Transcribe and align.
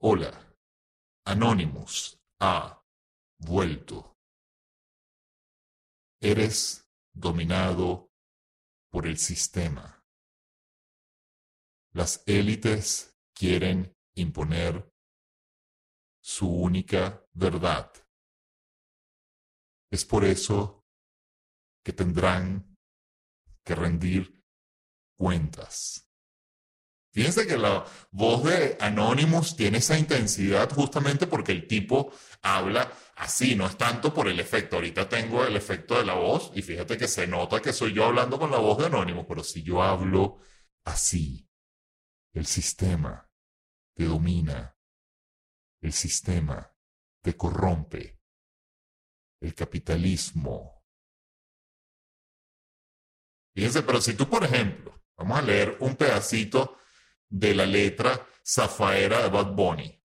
Hola, 0.00 0.30
Anonymous 1.26 2.22
ha 2.40 2.84
vuelto. 3.40 4.16
Eres 6.20 6.88
dominado 7.12 8.12
por 8.92 9.08
el 9.08 9.18
sistema. 9.18 10.04
Las 11.94 12.22
élites 12.28 13.18
quieren 13.34 13.92
imponer 14.14 14.88
su 16.22 16.48
única 16.48 17.26
verdad. 17.32 17.92
Es 19.90 20.04
por 20.04 20.24
eso 20.24 20.86
que 21.84 21.92
tendrán 21.92 22.76
que 23.64 23.74
rendir 23.74 24.44
cuentas. 25.16 26.07
Fíjense 27.18 27.48
que 27.48 27.56
la 27.56 27.84
voz 28.12 28.44
de 28.44 28.76
Anonymous 28.78 29.56
tiene 29.56 29.78
esa 29.78 29.98
intensidad 29.98 30.70
justamente 30.70 31.26
porque 31.26 31.50
el 31.50 31.66
tipo 31.66 32.12
habla 32.42 32.92
así, 33.16 33.56
no 33.56 33.66
es 33.66 33.76
tanto 33.76 34.14
por 34.14 34.28
el 34.28 34.38
efecto. 34.38 34.76
Ahorita 34.76 35.08
tengo 35.08 35.44
el 35.44 35.56
efecto 35.56 35.98
de 35.98 36.04
la 36.04 36.14
voz 36.14 36.52
y 36.54 36.62
fíjate 36.62 36.96
que 36.96 37.08
se 37.08 37.26
nota 37.26 37.60
que 37.60 37.72
soy 37.72 37.92
yo 37.92 38.04
hablando 38.04 38.38
con 38.38 38.52
la 38.52 38.58
voz 38.58 38.78
de 38.78 38.86
Anonymous, 38.86 39.26
pero 39.26 39.42
si 39.42 39.64
yo 39.64 39.82
hablo 39.82 40.38
así, 40.84 41.44
el 42.34 42.46
sistema 42.46 43.28
te 43.96 44.04
domina, 44.04 44.78
el 45.82 45.92
sistema 45.92 46.72
te 47.20 47.36
corrompe, 47.36 48.20
el 49.40 49.56
capitalismo. 49.56 50.84
Fíjense, 53.56 53.82
pero 53.82 54.00
si 54.00 54.14
tú, 54.14 54.28
por 54.28 54.44
ejemplo, 54.44 55.02
vamos 55.16 55.36
a 55.36 55.42
leer 55.42 55.78
un 55.80 55.96
pedacito 55.96 56.78
de 57.28 57.54
la 57.54 57.66
letra 57.66 58.26
Zafaera 58.44 59.22
de 59.22 59.28
Bad 59.28 59.54
Bunny, 59.54 60.02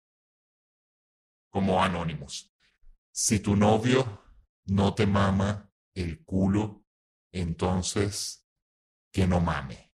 como 1.50 1.82
anónimos. 1.82 2.52
Si 3.10 3.40
tu 3.40 3.56
novio 3.56 4.24
no 4.66 4.94
te 4.94 5.06
mama 5.06 5.70
el 5.94 6.24
culo, 6.24 6.84
entonces 7.32 8.46
que 9.12 9.26
no 9.26 9.40
mame. 9.40 9.89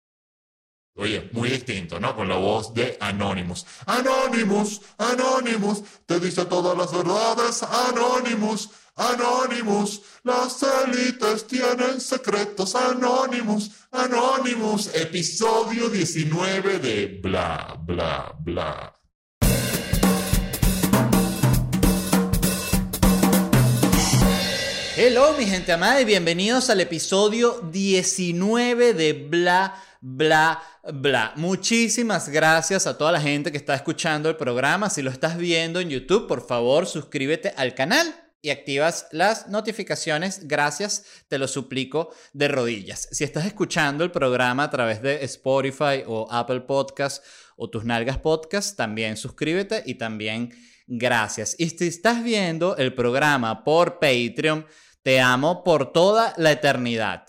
Oye, 0.98 1.30
muy 1.34 1.50
distinto, 1.50 2.00
¿no? 2.00 2.16
Con 2.16 2.30
la 2.30 2.38
voz 2.38 2.74
de 2.74 2.98
Anonymous. 3.02 3.66
Anonymous, 3.86 4.82
Anonymous, 4.98 5.84
te 6.06 6.20
dice 6.22 6.46
todas 6.46 6.78
las 6.78 6.92
verdades, 6.94 7.64
Anonymous. 7.64 8.70
Anonymous, 8.96 10.02
las 10.23 10.64
élites 10.64 11.48
tienen 11.48 12.00
secretos. 12.00 12.76
Anonymous, 12.76 13.72
Anonymous, 13.92 14.90
episodio 14.96 15.90
19 15.90 16.80
de 16.80 17.20
bla, 17.22 17.76
bla, 17.86 18.34
bla. 18.40 18.96
Hello, 24.98 25.34
mi 25.38 25.46
gente 25.46 25.74
amada, 25.74 26.00
y 26.00 26.06
bienvenidos 26.06 26.70
al 26.70 26.80
episodio 26.80 27.60
19 27.70 28.94
de 28.94 29.12
Bla, 29.12 29.76
bla, 30.00 30.64
bla. 30.94 31.34
Muchísimas 31.36 32.30
gracias 32.30 32.88
a 32.88 32.98
toda 32.98 33.12
la 33.12 33.20
gente 33.20 33.52
que 33.52 33.58
está 33.58 33.76
escuchando 33.76 34.30
el 34.30 34.38
programa. 34.38 34.90
Si 34.90 35.02
lo 35.02 35.12
estás 35.12 35.38
viendo 35.38 35.82
en 35.82 35.90
YouTube, 35.90 36.28
por 36.28 36.48
favor, 36.48 36.88
suscríbete 36.88 37.54
al 37.58 37.76
canal 37.76 38.08
y 38.42 38.52
activas 38.52 39.08
las 39.12 39.50
notificaciones. 39.50 40.48
Gracias, 40.48 41.04
te 41.28 41.40
lo 41.40 41.50
suplico 41.50 42.14
de 42.32 42.48
rodillas. 42.48 43.10
Si 43.12 43.26
estás 43.26 43.46
escuchando 43.46 44.06
el 44.06 44.12
programa 44.12 44.64
a 44.64 44.70
través 44.70 45.02
de 45.02 45.26
Spotify 45.26 46.04
o 46.08 46.26
Apple 46.32 46.62
Podcast 46.62 47.22
o 47.58 47.70
tus 47.70 47.84
nalgas 47.84 48.20
podcast, 48.20 48.78
también 48.78 49.18
suscríbete 49.18 49.84
y 49.86 49.96
también 49.96 50.54
gracias. 50.88 51.54
Y 51.60 51.70
si 51.70 51.88
estás 51.88 52.23
viendo 52.23 52.78
el 52.78 52.94
programa 52.94 53.66
por 53.66 54.00
Patreon, 54.00 54.66
te 55.06 55.22
amo 55.22 55.64
por 55.64 55.94
toda 55.94 56.34
la 56.36 56.52
eternidad. 56.52 57.28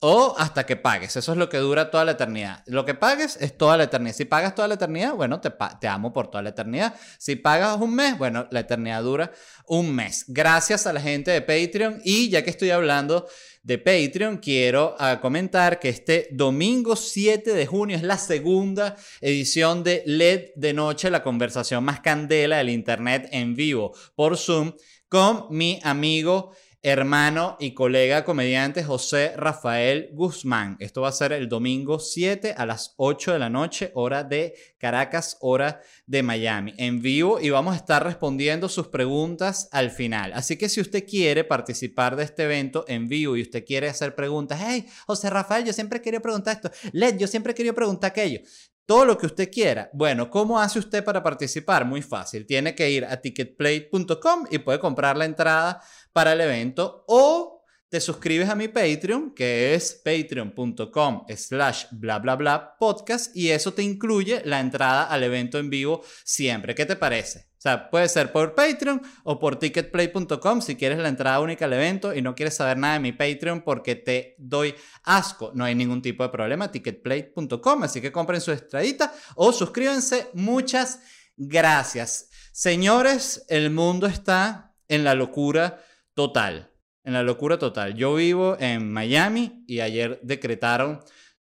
O 0.00 0.34
hasta 0.36 0.66
que 0.66 0.76
pagues. 0.76 1.16
Eso 1.16 1.32
es 1.32 1.38
lo 1.38 1.48
que 1.48 1.56
dura 1.56 1.90
toda 1.90 2.04
la 2.04 2.12
eternidad. 2.12 2.62
Lo 2.66 2.84
que 2.84 2.92
pagues 2.92 3.38
es 3.40 3.56
toda 3.56 3.78
la 3.78 3.84
eternidad. 3.84 4.14
Si 4.14 4.26
pagas 4.26 4.54
toda 4.54 4.68
la 4.68 4.74
eternidad, 4.74 5.14
bueno, 5.14 5.40
te, 5.40 5.88
amo 5.88 6.12
por 6.12 6.30
toda 6.30 6.42
la 6.42 6.50
eternidad. 6.50 6.94
Si 7.18 7.36
pagas 7.36 7.80
un 7.80 7.94
mes, 7.94 8.18
bueno, 8.18 8.46
la 8.50 8.60
eternidad 8.60 9.02
dura 9.02 9.32
un 9.66 9.94
mes. 9.94 10.26
Gracias 10.28 10.86
a 10.86 10.92
la 10.92 11.00
gente 11.00 11.30
de 11.30 11.40
Patreon. 11.40 12.02
Y 12.04 12.28
ya 12.28 12.44
que 12.44 12.50
estoy 12.50 12.68
hablando 12.68 13.26
de 13.62 13.78
Patreon, 13.78 14.36
quiero 14.36 14.94
uh, 15.00 15.18
comentar 15.18 15.80
que 15.80 15.88
este 15.88 16.28
domingo 16.32 16.96
7 16.96 17.54
de 17.54 17.66
junio 17.66 17.96
es 17.96 18.02
la 18.02 18.18
segunda 18.18 18.94
edición 19.22 19.82
de 19.82 20.02
LED 20.04 20.50
de 20.54 20.74
Noche, 20.74 21.10
la 21.10 21.22
conversación 21.22 21.82
más 21.82 22.00
candela 22.00 22.58
del 22.58 22.68
Internet 22.68 23.30
en 23.32 23.54
vivo 23.54 23.94
por 24.14 24.36
Zoom 24.36 24.74
con 25.08 25.46
mi 25.50 25.80
amigo 25.82 26.52
hermano 26.86 27.56
y 27.58 27.74
colega 27.74 28.24
comediante 28.24 28.84
José 28.84 29.32
Rafael 29.36 30.10
Guzmán. 30.12 30.76
Esto 30.78 31.00
va 31.00 31.08
a 31.08 31.12
ser 31.12 31.32
el 31.32 31.48
domingo 31.48 31.98
7 31.98 32.54
a 32.56 32.64
las 32.64 32.94
8 32.96 33.32
de 33.32 33.40
la 33.40 33.50
noche, 33.50 33.90
hora 33.94 34.22
de 34.22 34.54
Caracas, 34.78 35.36
hora 35.40 35.80
de 36.06 36.22
Miami, 36.22 36.74
en 36.78 37.02
vivo 37.02 37.40
y 37.40 37.50
vamos 37.50 37.74
a 37.74 37.78
estar 37.78 38.04
respondiendo 38.04 38.68
sus 38.68 38.86
preguntas 38.86 39.68
al 39.72 39.90
final. 39.90 40.32
Así 40.32 40.56
que 40.56 40.68
si 40.68 40.80
usted 40.80 41.04
quiere 41.04 41.42
participar 41.42 42.14
de 42.14 42.22
este 42.22 42.44
evento 42.44 42.84
en 42.86 43.08
vivo 43.08 43.36
y 43.36 43.42
usted 43.42 43.64
quiere 43.64 43.88
hacer 43.88 44.14
preguntas, 44.14 44.60
hey, 44.64 44.86
José 45.08 45.28
Rafael, 45.28 45.64
yo 45.64 45.72
siempre 45.72 46.00
quería 46.00 46.20
preguntar 46.20 46.54
esto, 46.54 46.70
Led, 46.92 47.18
yo 47.18 47.26
siempre 47.26 47.52
quería 47.52 47.72
preguntar 47.72 48.12
aquello. 48.12 48.42
Todo 48.86 49.04
lo 49.04 49.18
que 49.18 49.26
usted 49.26 49.50
quiera. 49.50 49.90
Bueno, 49.92 50.30
¿cómo 50.30 50.60
hace 50.60 50.78
usted 50.78 51.02
para 51.02 51.20
participar? 51.20 51.84
Muy 51.84 52.02
fácil. 52.02 52.46
Tiene 52.46 52.76
que 52.76 52.88
ir 52.88 53.04
a 53.04 53.20
ticketplay.com 53.20 54.44
y 54.48 54.58
puede 54.58 54.78
comprar 54.78 55.16
la 55.16 55.24
entrada 55.24 55.82
para 56.16 56.32
el 56.32 56.40
evento 56.40 57.04
o 57.08 57.62
te 57.90 58.00
suscribes 58.00 58.48
a 58.48 58.54
mi 58.54 58.68
Patreon, 58.68 59.34
que 59.34 59.74
es 59.74 60.00
patreon.com 60.02 61.26
slash 61.28 61.88
bla 61.90 62.18
bla 62.20 62.36
bla 62.36 62.78
podcast 62.78 63.36
y 63.36 63.50
eso 63.50 63.74
te 63.74 63.82
incluye 63.82 64.40
la 64.46 64.60
entrada 64.60 65.04
al 65.04 65.22
evento 65.24 65.58
en 65.58 65.68
vivo 65.68 66.02
siempre. 66.24 66.74
¿Qué 66.74 66.86
te 66.86 66.96
parece? 66.96 67.50
O 67.58 67.60
sea, 67.60 67.90
puede 67.90 68.08
ser 68.08 68.32
por 68.32 68.54
Patreon 68.54 69.02
o 69.24 69.38
por 69.38 69.58
ticketplay.com 69.58 70.62
si 70.62 70.76
quieres 70.76 70.96
la 71.00 71.10
entrada 71.10 71.38
única 71.40 71.66
al 71.66 71.74
evento 71.74 72.14
y 72.14 72.22
no 72.22 72.34
quieres 72.34 72.54
saber 72.54 72.78
nada 72.78 72.94
de 72.94 73.00
mi 73.00 73.12
Patreon 73.12 73.60
porque 73.60 73.94
te 73.94 74.36
doy 74.38 74.74
asco. 75.02 75.52
No 75.54 75.66
hay 75.66 75.74
ningún 75.74 76.00
tipo 76.00 76.22
de 76.22 76.30
problema, 76.30 76.72
ticketplay.com, 76.72 77.82
así 77.82 78.00
que 78.00 78.10
compren 78.10 78.40
su 78.40 78.52
estradita 78.52 79.12
o 79.34 79.52
suscríbanse. 79.52 80.28
Muchas 80.32 81.00
gracias. 81.36 82.30
Señores, 82.52 83.44
el 83.50 83.68
mundo 83.70 84.06
está 84.06 84.72
en 84.88 85.04
la 85.04 85.14
locura 85.14 85.82
total, 86.16 86.72
en 87.04 87.12
la 87.12 87.22
locura 87.22 87.58
total. 87.58 87.94
Yo 87.94 88.14
vivo 88.14 88.56
en 88.58 88.90
Miami 88.90 89.64
y 89.68 89.80
ayer 89.80 90.18
decretaron 90.22 91.00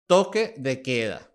toque 0.07 0.53
de 0.57 0.81
queda. 0.81 1.29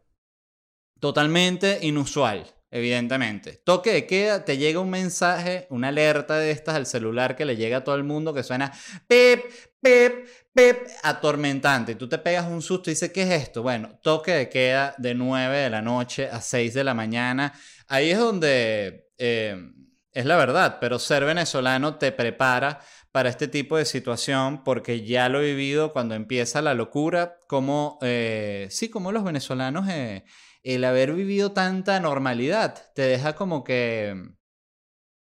Totalmente 0.99 1.79
inusual, 1.83 2.47
evidentemente. 2.71 3.61
Toque 3.63 3.93
de 3.93 4.07
queda, 4.07 4.45
te 4.45 4.57
llega 4.57 4.81
un 4.81 4.89
mensaje, 4.89 5.67
una 5.69 5.89
alerta 5.89 6.39
de 6.39 6.51
estas 6.51 6.77
al 6.77 6.87
celular 6.87 7.37
que 7.37 7.45
le 7.45 7.57
llega 7.57 7.79
a 7.79 7.85
todo 7.85 7.95
el 7.95 8.05
mundo 8.05 8.33
que 8.33 8.43
suena 8.43 8.73
pep, 9.07 9.45
pep, 9.83 10.27
pep, 10.55 10.89
atormentante. 11.03 11.95
Tú 11.95 12.09
te 12.09 12.17
pegas 12.17 12.47
un 12.47 12.63
susto 12.63 12.89
y 12.89 12.95
dices, 12.95 13.13
¿qué 13.13 13.23
es 13.23 13.43
esto? 13.43 13.63
Bueno, 13.63 13.99
toque 14.03 14.33
de 14.33 14.49
queda 14.49 14.95
de 14.97 15.15
9 15.15 15.59
de 15.59 15.71
la 15.71 15.83
noche 15.83 16.31
a 16.31 16.41
6 16.41 16.73
de 16.73 16.85
la 16.85 16.95
mañana. 16.95 17.53
Ahí 17.87 18.11
es 18.11 18.19
donde... 18.19 19.11
Eh, 19.19 19.73
es 20.17 20.25
la 20.25 20.37
verdad, 20.37 20.79
pero 20.81 20.99
ser 20.99 21.27
venezolano 21.27 21.97
te 21.97 22.11
prepara 22.11 22.81
para 23.17 23.31
este 23.31 23.49
tipo 23.49 23.79
de 23.79 23.87
situación 23.87 24.63
porque 24.63 25.03
ya 25.03 25.31
lo 25.31 25.41
he 25.41 25.47
vivido 25.47 25.95
cuando 25.95 26.15
empieza 26.15 26.61
la 26.61 26.75
locura, 26.75 27.39
como, 27.49 27.99
eh, 28.03 28.67
sí, 28.69 28.91
como 28.91 29.11
los 29.11 29.25
venezolanos, 29.25 29.89
eh, 29.89 30.25
el 30.63 30.85
haber 30.85 31.15
vivido 31.15 31.53
tanta 31.53 31.99
normalidad 31.99 32.93
te 32.95 33.01
deja 33.01 33.35
como 33.35 33.65
que... 33.65 34.15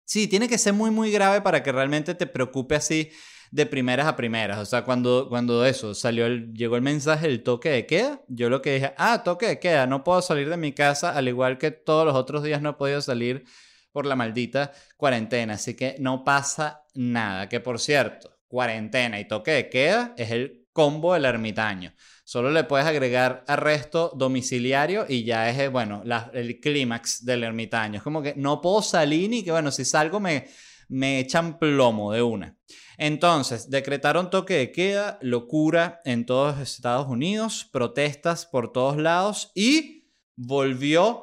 Sí, 0.07 0.29
tiene 0.29 0.49
que 0.49 0.57
ser 0.57 0.73
muy, 0.73 0.91
muy 0.93 1.13
grave 1.13 1.43
para 1.43 1.63
que 1.63 1.73
realmente 1.73 2.15
te 2.15 2.27
preocupe 2.27 2.75
así 2.75 3.11
de 3.51 3.67
primeras 3.67 4.07
a 4.07 4.17
primeras. 4.17 4.61
O 4.61 4.65
sea, 4.65 4.87
cuando, 4.87 5.27
cuando 5.29 5.67
eso 5.67 5.95
salió, 5.95 6.27
llegó 6.27 6.77
el 6.77 6.83
mensaje 6.83 7.27
del 7.27 7.43
toque 7.43 7.69
de 7.69 7.85
queda, 7.85 8.23
yo 8.29 8.49
lo 8.49 8.63
que 8.63 8.77
dije, 8.77 8.95
ah, 8.97 9.23
toque 9.25 9.47
de 9.47 9.61
queda, 9.61 9.87
no 9.87 10.05
puedo 10.05 10.23
salir 10.23 10.49
de 10.49 10.57
mi 10.57 10.73
casa, 10.73 11.11
al 11.15 11.29
igual 11.29 11.59
que 11.59 11.71
todos 11.71 12.07
los 12.07 12.15
otros 12.15 12.43
días 12.45 12.63
no 12.63 12.71
he 12.71 12.75
podido 12.75 13.03
salir 13.03 13.45
por 13.95 14.07
la 14.07 14.17
maldita 14.17 14.73
cuarentena. 14.97 15.55
Así 15.55 15.75
que 15.75 15.95
no 16.01 16.25
pasa 16.25 16.83
nada. 16.95 17.49
Que 17.49 17.61
por 17.61 17.79
cierto, 17.79 18.39
cuarentena 18.49 19.21
y 19.21 19.29
toque 19.29 19.53
de 19.53 19.69
queda 19.71 20.15
es 20.17 20.33
el 20.33 20.67
combo 20.73 21.15
del 21.15 21.25
ermitaño. 21.25 21.95
Solo 22.25 22.51
le 22.51 22.65
puedes 22.65 22.89
agregar 22.89 23.45
arresto 23.47 24.13
domiciliario 24.17 25.07
y 25.09 25.23
ya 25.23 25.49
es, 25.49 25.61
eh, 25.61 25.69
bueno, 25.69 26.03
el 26.33 26.59
clímax 26.59 27.25
del 27.25 27.45
ermitaño. 27.45 27.99
Es 27.99 28.03
como 28.03 28.21
que 28.21 28.35
no 28.37 28.61
puedo 28.61 28.83
salir 28.83 29.31
ni 29.31 29.45
que, 29.45 29.53
bueno, 29.53 29.71
si 29.71 29.85
salgo 29.85 30.19
me, 30.19 30.49
me 30.89 31.21
echan 31.21 31.61
plomo 31.61 32.11
de 32.11 32.23
una. 32.23 32.57
Entonces, 32.99 33.71
decretaron 33.71 34.29
toque 34.29 34.55
de 34.55 34.73
queda, 34.73 35.19
locura 35.23 36.01
en 36.05 36.27
todos 36.27 36.59
Estados 36.59 37.07
Unidos, 37.07 37.69
protestas 37.71 38.45
por 38.45 38.73
todos 38.73 38.97
lados 38.97 39.53
y 39.55 40.11
volvió 40.35 41.23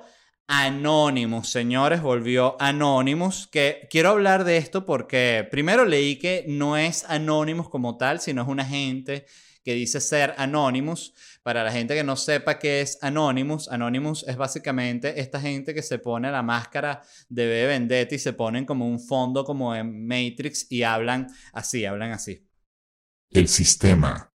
Anonymous, 0.54 1.48
señores, 1.48 2.02
volvió 2.02 2.58
Anonymous, 2.60 3.48
que 3.48 3.88
quiero 3.90 4.10
hablar 4.10 4.44
de 4.44 4.58
esto 4.58 4.86
porque 4.86 5.48
primero 5.50 5.86
leí 5.86 6.18
que 6.18 6.44
no 6.46 6.76
es 6.76 7.06
Anonymous 7.08 7.70
como 7.70 7.96
tal, 7.96 8.20
sino 8.20 8.42
es 8.42 8.50
una 8.50 8.66
gente 8.66 9.26
que 9.64 9.74
dice 9.76 10.02
ser 10.02 10.36
Anonymous. 10.38 11.14
Para 11.42 11.64
la 11.64 11.72
gente 11.72 11.96
que 11.96 12.04
no 12.04 12.18
sepa 12.18 12.60
qué 12.60 12.82
es 12.82 13.02
Anonymous, 13.02 13.70
Anonymous 13.70 14.26
es 14.28 14.36
básicamente 14.36 15.22
esta 15.22 15.40
gente 15.40 15.74
que 15.74 15.82
se 15.82 16.00
pone 16.00 16.30
la 16.30 16.44
máscara 16.44 17.02
de 17.30 17.48
B 17.48 17.68
Vendetta 17.68 18.16
y 18.16 18.20
se 18.20 18.34
ponen 18.34 18.66
como 18.66 18.86
un 18.86 19.00
fondo 19.00 19.46
como 19.46 19.74
en 19.74 20.06
Matrix 20.06 20.70
y 20.70 20.84
hablan 20.84 21.28
así, 21.54 21.86
hablan 21.86 22.12
así. 22.12 22.46
El 23.30 23.48
sistema 23.48 24.34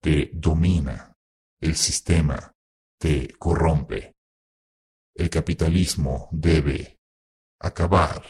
te 0.00 0.30
domina, 0.32 1.14
el 1.60 1.76
sistema 1.76 2.50
te 2.98 3.28
corrompe 3.38 4.14
el 5.14 5.30
capitalismo 5.30 6.28
debe 6.32 6.98
acabar. 7.60 8.22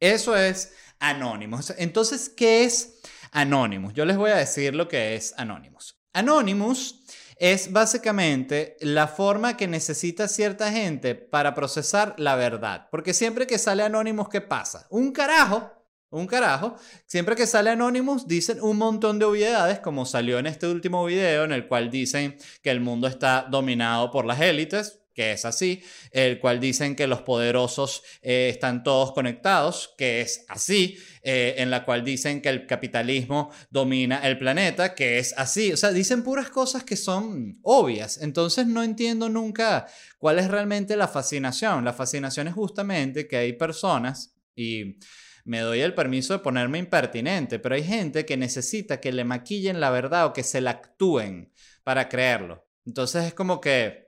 Eso 0.00 0.36
es 0.36 0.74
Anonymous. 0.98 1.74
Entonces, 1.78 2.28
¿qué 2.28 2.64
es 2.64 3.00
Anonymous? 3.30 3.92
Yo 3.94 4.04
les 4.04 4.16
voy 4.16 4.30
a 4.30 4.36
decir 4.36 4.74
lo 4.74 4.88
que 4.88 5.14
es 5.14 5.34
Anonymous. 5.36 5.98
Anonymous 6.12 7.04
es 7.36 7.72
básicamente 7.72 8.76
la 8.80 9.08
forma 9.08 9.56
que 9.56 9.66
necesita 9.66 10.28
cierta 10.28 10.70
gente 10.70 11.14
para 11.14 11.54
procesar 11.54 12.14
la 12.18 12.36
verdad. 12.36 12.88
Porque 12.90 13.14
siempre 13.14 13.46
que 13.46 13.58
sale 13.58 13.82
Anonymous, 13.82 14.28
¿qué 14.28 14.40
pasa? 14.40 14.86
Un 14.90 15.12
carajo. 15.12 15.70
Un 16.10 16.26
carajo. 16.26 16.76
Siempre 17.06 17.34
que 17.34 17.46
sale 17.46 17.70
Anonymous 17.70 18.28
dicen 18.28 18.58
un 18.60 18.76
montón 18.76 19.18
de 19.18 19.24
obviedades, 19.24 19.80
como 19.80 20.04
salió 20.04 20.38
en 20.38 20.46
este 20.46 20.66
último 20.66 21.04
video 21.04 21.44
en 21.44 21.52
el 21.52 21.66
cual 21.66 21.90
dicen 21.90 22.36
que 22.62 22.70
el 22.70 22.80
mundo 22.80 23.06
está 23.06 23.46
dominado 23.50 24.10
por 24.10 24.26
las 24.26 24.40
élites 24.40 25.01
que 25.14 25.32
es 25.32 25.44
así, 25.44 25.82
el 26.10 26.38
cual 26.40 26.60
dicen 26.60 26.96
que 26.96 27.06
los 27.06 27.22
poderosos 27.22 28.02
eh, 28.22 28.48
están 28.50 28.82
todos 28.82 29.12
conectados, 29.12 29.94
que 29.96 30.20
es 30.20 30.44
así, 30.48 30.98
eh, 31.22 31.54
en 31.58 31.70
la 31.70 31.84
cual 31.84 32.04
dicen 32.04 32.40
que 32.40 32.48
el 32.48 32.66
capitalismo 32.66 33.50
domina 33.70 34.26
el 34.26 34.38
planeta, 34.38 34.94
que 34.94 35.18
es 35.18 35.34
así, 35.36 35.72
o 35.72 35.76
sea, 35.76 35.92
dicen 35.92 36.22
puras 36.22 36.50
cosas 36.50 36.84
que 36.84 36.96
son 36.96 37.58
obvias, 37.62 38.20
entonces 38.22 38.66
no 38.66 38.82
entiendo 38.82 39.28
nunca 39.28 39.86
cuál 40.18 40.38
es 40.38 40.48
realmente 40.48 40.96
la 40.96 41.08
fascinación, 41.08 41.84
la 41.84 41.92
fascinación 41.92 42.48
es 42.48 42.54
justamente 42.54 43.28
que 43.28 43.36
hay 43.36 43.52
personas 43.52 44.34
y... 44.54 44.98
Me 45.44 45.58
doy 45.58 45.80
el 45.80 45.92
permiso 45.94 46.34
de 46.34 46.38
ponerme 46.38 46.78
impertinente, 46.78 47.58
pero 47.58 47.74
hay 47.74 47.82
gente 47.82 48.24
que 48.24 48.36
necesita 48.36 49.00
que 49.00 49.10
le 49.10 49.24
maquillen 49.24 49.80
la 49.80 49.90
verdad 49.90 50.26
o 50.26 50.32
que 50.32 50.44
se 50.44 50.60
la 50.60 50.70
actúen 50.70 51.52
para 51.82 52.08
creerlo. 52.08 52.64
Entonces 52.86 53.24
es 53.24 53.34
como 53.34 53.60
que 53.60 54.01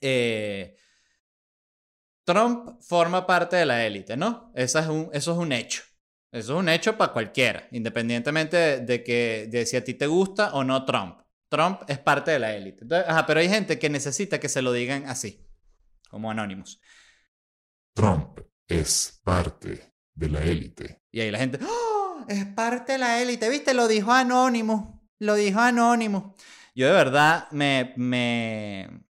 eh, 0.00 0.76
Trump 2.24 2.80
forma 2.80 3.26
parte 3.26 3.56
de 3.56 3.66
la 3.66 3.84
élite, 3.84 4.16
¿no? 4.16 4.52
Eso 4.54 4.78
es, 4.78 4.86
un, 4.86 5.10
eso 5.12 5.32
es 5.32 5.38
un 5.38 5.52
hecho. 5.52 5.82
Eso 6.32 6.54
es 6.54 6.58
un 6.60 6.68
hecho 6.68 6.96
para 6.96 7.12
cualquiera, 7.12 7.66
independientemente 7.72 8.80
de, 8.80 9.02
que, 9.02 9.48
de 9.50 9.66
si 9.66 9.76
a 9.76 9.84
ti 9.84 9.94
te 9.94 10.06
gusta 10.06 10.54
o 10.54 10.62
no 10.62 10.84
Trump. 10.84 11.20
Trump 11.48 11.82
es 11.88 11.98
parte 11.98 12.30
de 12.30 12.38
la 12.38 12.54
élite. 12.54 12.86
pero 13.26 13.40
hay 13.40 13.48
gente 13.48 13.78
que 13.78 13.90
necesita 13.90 14.38
que 14.38 14.48
se 14.48 14.62
lo 14.62 14.72
digan 14.72 15.06
así, 15.06 15.44
como 16.08 16.30
anónimos. 16.30 16.80
Trump 17.94 18.38
es 18.68 19.20
parte 19.24 19.92
de 20.14 20.28
la 20.28 20.40
élite. 20.40 21.02
Y 21.10 21.20
ahí 21.20 21.30
la 21.32 21.38
gente, 21.38 21.58
¡Oh! 21.62 21.90
Es 22.28 22.46
parte 22.46 22.92
de 22.92 22.98
la 22.98 23.20
élite, 23.20 23.48
¿viste? 23.48 23.74
Lo 23.74 23.88
dijo 23.88 24.12
Anónimo. 24.12 25.02
Lo 25.18 25.34
dijo 25.34 25.58
Anónimo. 25.58 26.36
Yo 26.76 26.86
de 26.86 26.92
verdad 26.92 27.50
me, 27.50 27.92
me, 27.96 29.02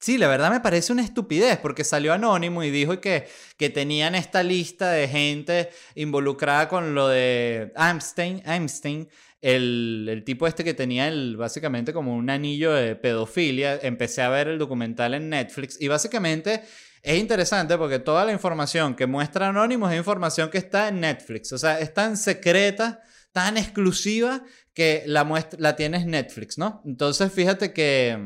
Sí, 0.00 0.16
la 0.16 0.28
verdad 0.28 0.50
me 0.50 0.60
parece 0.60 0.94
una 0.94 1.04
estupidez 1.04 1.58
porque 1.58 1.84
salió 1.84 2.14
anónimo 2.14 2.64
y 2.64 2.70
dijo 2.70 3.00
que, 3.02 3.28
que 3.58 3.68
tenían 3.68 4.14
esta 4.14 4.42
lista 4.42 4.90
de 4.90 5.06
gente 5.08 5.70
involucrada 5.94 6.68
con 6.68 6.94
lo 6.94 7.08
de 7.08 7.70
Einstein, 7.76 8.42
Einstein 8.46 9.08
el, 9.42 10.06
el, 10.10 10.24
tipo 10.24 10.46
este 10.46 10.64
que 10.64 10.72
tenía 10.72 11.08
el, 11.08 11.36
básicamente 11.36 11.92
como 11.92 12.16
un 12.16 12.30
anillo 12.30 12.72
de 12.72 12.96
pedofilia. 12.96 13.78
Empecé 13.82 14.22
a 14.22 14.30
ver 14.30 14.48
el 14.48 14.58
documental 14.58 15.12
en 15.12 15.28
Netflix 15.28 15.76
y 15.78 15.88
básicamente 15.88 16.62
es 17.02 17.18
interesante 17.18 17.76
porque 17.78 17.98
toda 17.98 18.24
la 18.24 18.32
información 18.32 18.94
que 18.94 19.06
muestra 19.06 19.48
Anónimo 19.48 19.88
es 19.88 19.98
información 19.98 20.50
que 20.50 20.58
está 20.58 20.88
en 20.88 21.00
Netflix. 21.00 21.52
O 21.52 21.58
sea, 21.58 21.78
es 21.78 21.92
tan 21.94 22.16
secreta, 22.16 23.02
tan 23.32 23.56
exclusiva 23.56 24.44
que 24.74 25.02
la, 25.06 25.24
muestra, 25.24 25.58
la 25.60 25.76
tienes 25.76 26.06
Netflix, 26.06 26.58
¿no? 26.58 26.82
Entonces 26.84 27.32
fíjate 27.32 27.72
que 27.72 28.18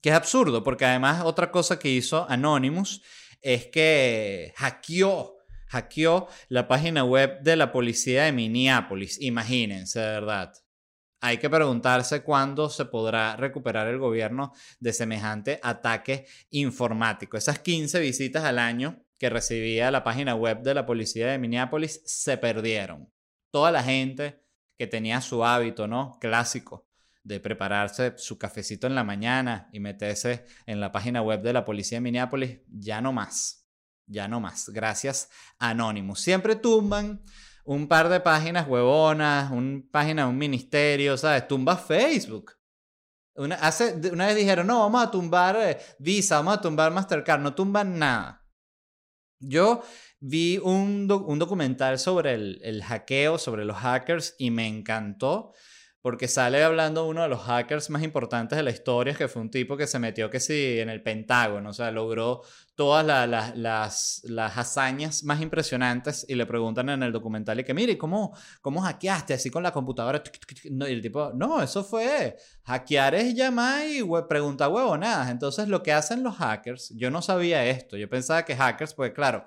que 0.00 0.10
es 0.10 0.14
absurdo, 0.14 0.62
porque 0.62 0.84
además 0.84 1.22
otra 1.24 1.50
cosa 1.50 1.78
que 1.78 1.88
hizo 1.88 2.26
Anonymous 2.28 3.02
es 3.40 3.66
que 3.66 4.52
hackeó, 4.56 5.36
hackeó 5.68 6.28
la 6.48 6.68
página 6.68 7.04
web 7.04 7.40
de 7.42 7.56
la 7.56 7.72
policía 7.72 8.24
de 8.24 8.32
Minneapolis. 8.32 9.20
Imagínense, 9.20 10.00
de 10.00 10.06
verdad. 10.06 10.52
Hay 11.20 11.38
que 11.38 11.50
preguntarse 11.50 12.22
cuándo 12.22 12.68
se 12.68 12.84
podrá 12.84 13.36
recuperar 13.36 13.88
el 13.88 13.98
gobierno 13.98 14.52
de 14.80 14.92
semejante 14.92 15.60
ataque 15.62 16.26
informático. 16.50 17.36
Esas 17.36 17.58
15 17.58 18.00
visitas 18.00 18.44
al 18.44 18.58
año 18.58 19.02
que 19.18 19.30
recibía 19.30 19.90
la 19.90 20.04
página 20.04 20.34
web 20.34 20.60
de 20.60 20.74
la 20.74 20.84
policía 20.84 21.28
de 21.28 21.38
Minneapolis 21.38 22.02
se 22.04 22.36
perdieron. 22.36 23.10
Toda 23.50 23.70
la 23.72 23.82
gente 23.82 24.42
que 24.76 24.86
tenía 24.86 25.20
su 25.22 25.44
hábito, 25.44 25.86
¿no? 25.86 26.18
Clásico 26.20 26.85
de 27.26 27.40
prepararse 27.40 28.14
su 28.18 28.38
cafecito 28.38 28.86
en 28.86 28.94
la 28.94 29.02
mañana 29.02 29.68
y 29.72 29.80
meterse 29.80 30.46
en 30.64 30.80
la 30.80 30.92
página 30.92 31.22
web 31.22 31.42
de 31.42 31.52
la 31.52 31.64
policía 31.64 31.96
de 31.96 32.02
Minneapolis, 32.02 32.60
ya 32.68 33.00
no 33.00 33.12
más. 33.12 33.66
Ya 34.06 34.28
no 34.28 34.38
más. 34.38 34.68
Gracias, 34.68 35.28
Anonymous. 35.58 36.20
Siempre 36.20 36.54
tumban 36.54 37.20
un 37.64 37.88
par 37.88 38.08
de 38.08 38.20
páginas 38.20 38.68
huevonas, 38.68 39.50
una 39.50 39.82
página 39.90 40.22
de 40.22 40.28
un 40.28 40.38
ministerio, 40.38 41.16
¿sabes? 41.16 41.48
Tumba 41.48 41.76
Facebook. 41.76 42.52
Una, 43.34 43.56
hace, 43.56 43.96
una 44.12 44.26
vez 44.26 44.36
dijeron, 44.36 44.68
no, 44.68 44.78
vamos 44.78 45.02
a 45.02 45.10
tumbar 45.10 45.56
eh, 45.60 45.78
Visa, 45.98 46.36
vamos 46.36 46.58
a 46.58 46.60
tumbar 46.60 46.92
Mastercard, 46.92 47.40
no 47.40 47.56
tumban 47.56 47.98
nada. 47.98 48.46
Yo 49.40 49.82
vi 50.20 50.58
un, 50.58 51.10
un 51.10 51.38
documental 51.40 51.98
sobre 51.98 52.34
el, 52.34 52.60
el 52.62 52.84
hackeo, 52.84 53.36
sobre 53.36 53.64
los 53.64 53.76
hackers 53.78 54.36
y 54.38 54.52
me 54.52 54.68
encantó 54.68 55.52
porque 56.06 56.28
sale 56.28 56.62
hablando 56.62 57.08
uno 57.08 57.22
de 57.22 57.28
los 57.28 57.40
hackers 57.40 57.90
más 57.90 58.00
importantes 58.04 58.56
de 58.56 58.62
la 58.62 58.70
historia, 58.70 59.12
que 59.12 59.26
fue 59.26 59.42
un 59.42 59.50
tipo 59.50 59.76
que 59.76 59.88
se 59.88 59.98
metió 59.98 60.30
que 60.30 60.38
sí 60.38 60.78
en 60.78 60.88
el 60.88 61.02
Pentágono, 61.02 61.70
o 61.70 61.72
sea, 61.72 61.90
logró 61.90 62.42
todas 62.76 63.04
las, 63.04 63.56
las, 63.56 64.56
hazañas 64.56 65.24
más 65.24 65.40
impresionantes 65.40 66.24
y 66.28 66.36
le 66.36 66.46
preguntan 66.46 66.90
en 66.90 67.02
el 67.02 67.10
documental 67.10 67.58
y 67.58 67.64
que, 67.64 67.74
mire, 67.74 67.98
¿cómo, 67.98 68.32
cómo 68.60 68.82
hackeaste 68.82 69.34
así 69.34 69.50
con 69.50 69.64
la 69.64 69.72
computadora? 69.72 70.22
Y 70.62 70.84
el 70.84 71.02
tipo, 71.02 71.32
no, 71.34 71.60
eso 71.60 71.82
fue, 71.82 72.36
hackear 72.62 73.16
es 73.16 73.34
llamar 73.34 73.88
y 73.88 74.04
preguntar 74.28 74.70
huevonadas. 74.70 75.28
Entonces, 75.28 75.66
lo 75.66 75.82
que 75.82 75.92
hacen 75.92 76.22
los 76.22 76.36
hackers, 76.36 76.90
yo 76.90 77.10
no 77.10 77.20
sabía 77.20 77.66
esto, 77.66 77.96
yo 77.96 78.08
pensaba 78.08 78.44
que 78.44 78.54
hackers, 78.54 78.94
pues 78.94 79.10
claro, 79.10 79.44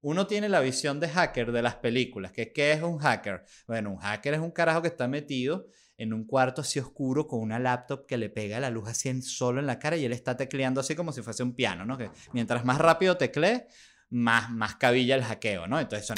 uno 0.00 0.26
tiene 0.26 0.48
la 0.48 0.60
visión 0.60 1.00
de 1.00 1.10
hacker 1.10 1.52
de 1.52 1.60
las 1.60 1.76
películas, 1.76 2.32
que 2.32 2.50
¿qué 2.50 2.72
es 2.72 2.82
un 2.82 2.96
hacker? 2.96 3.44
Bueno, 3.66 3.90
un 3.90 3.98
hacker 3.98 4.32
es 4.32 4.40
un 4.40 4.52
carajo 4.52 4.80
que 4.80 4.88
está 4.88 5.06
metido 5.06 5.66
en 5.98 6.12
un 6.12 6.24
cuarto 6.24 6.60
así 6.62 6.78
oscuro 6.78 7.26
con 7.26 7.40
una 7.40 7.58
laptop 7.58 8.06
que 8.06 8.16
le 8.16 8.30
pega 8.30 8.60
la 8.60 8.70
luz 8.70 8.88
así 8.88 9.08
en, 9.08 9.20
solo 9.20 9.58
en 9.58 9.66
la 9.66 9.80
cara 9.80 9.96
y 9.96 10.04
él 10.04 10.12
está 10.12 10.36
tecleando 10.36 10.80
así 10.80 10.94
como 10.94 11.12
si 11.12 11.22
fuese 11.22 11.42
un 11.42 11.52
piano, 11.54 11.84
¿no? 11.84 11.98
Que 11.98 12.10
mientras 12.32 12.64
más 12.64 12.78
rápido 12.78 13.16
teclee, 13.16 13.66
más, 14.10 14.48
más 14.48 14.76
cabilla 14.76 15.16
el 15.16 15.24
hackeo, 15.24 15.66
¿no? 15.66 15.80
Entonces 15.80 16.06
son... 16.06 16.16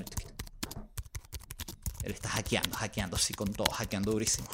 Él 2.02 2.12
está 2.12 2.28
hackeando, 2.28 2.76
hackeando 2.76 3.16
así 3.16 3.32
con 3.32 3.52
todo, 3.52 3.70
hackeando 3.72 4.12
durísimo. 4.12 4.48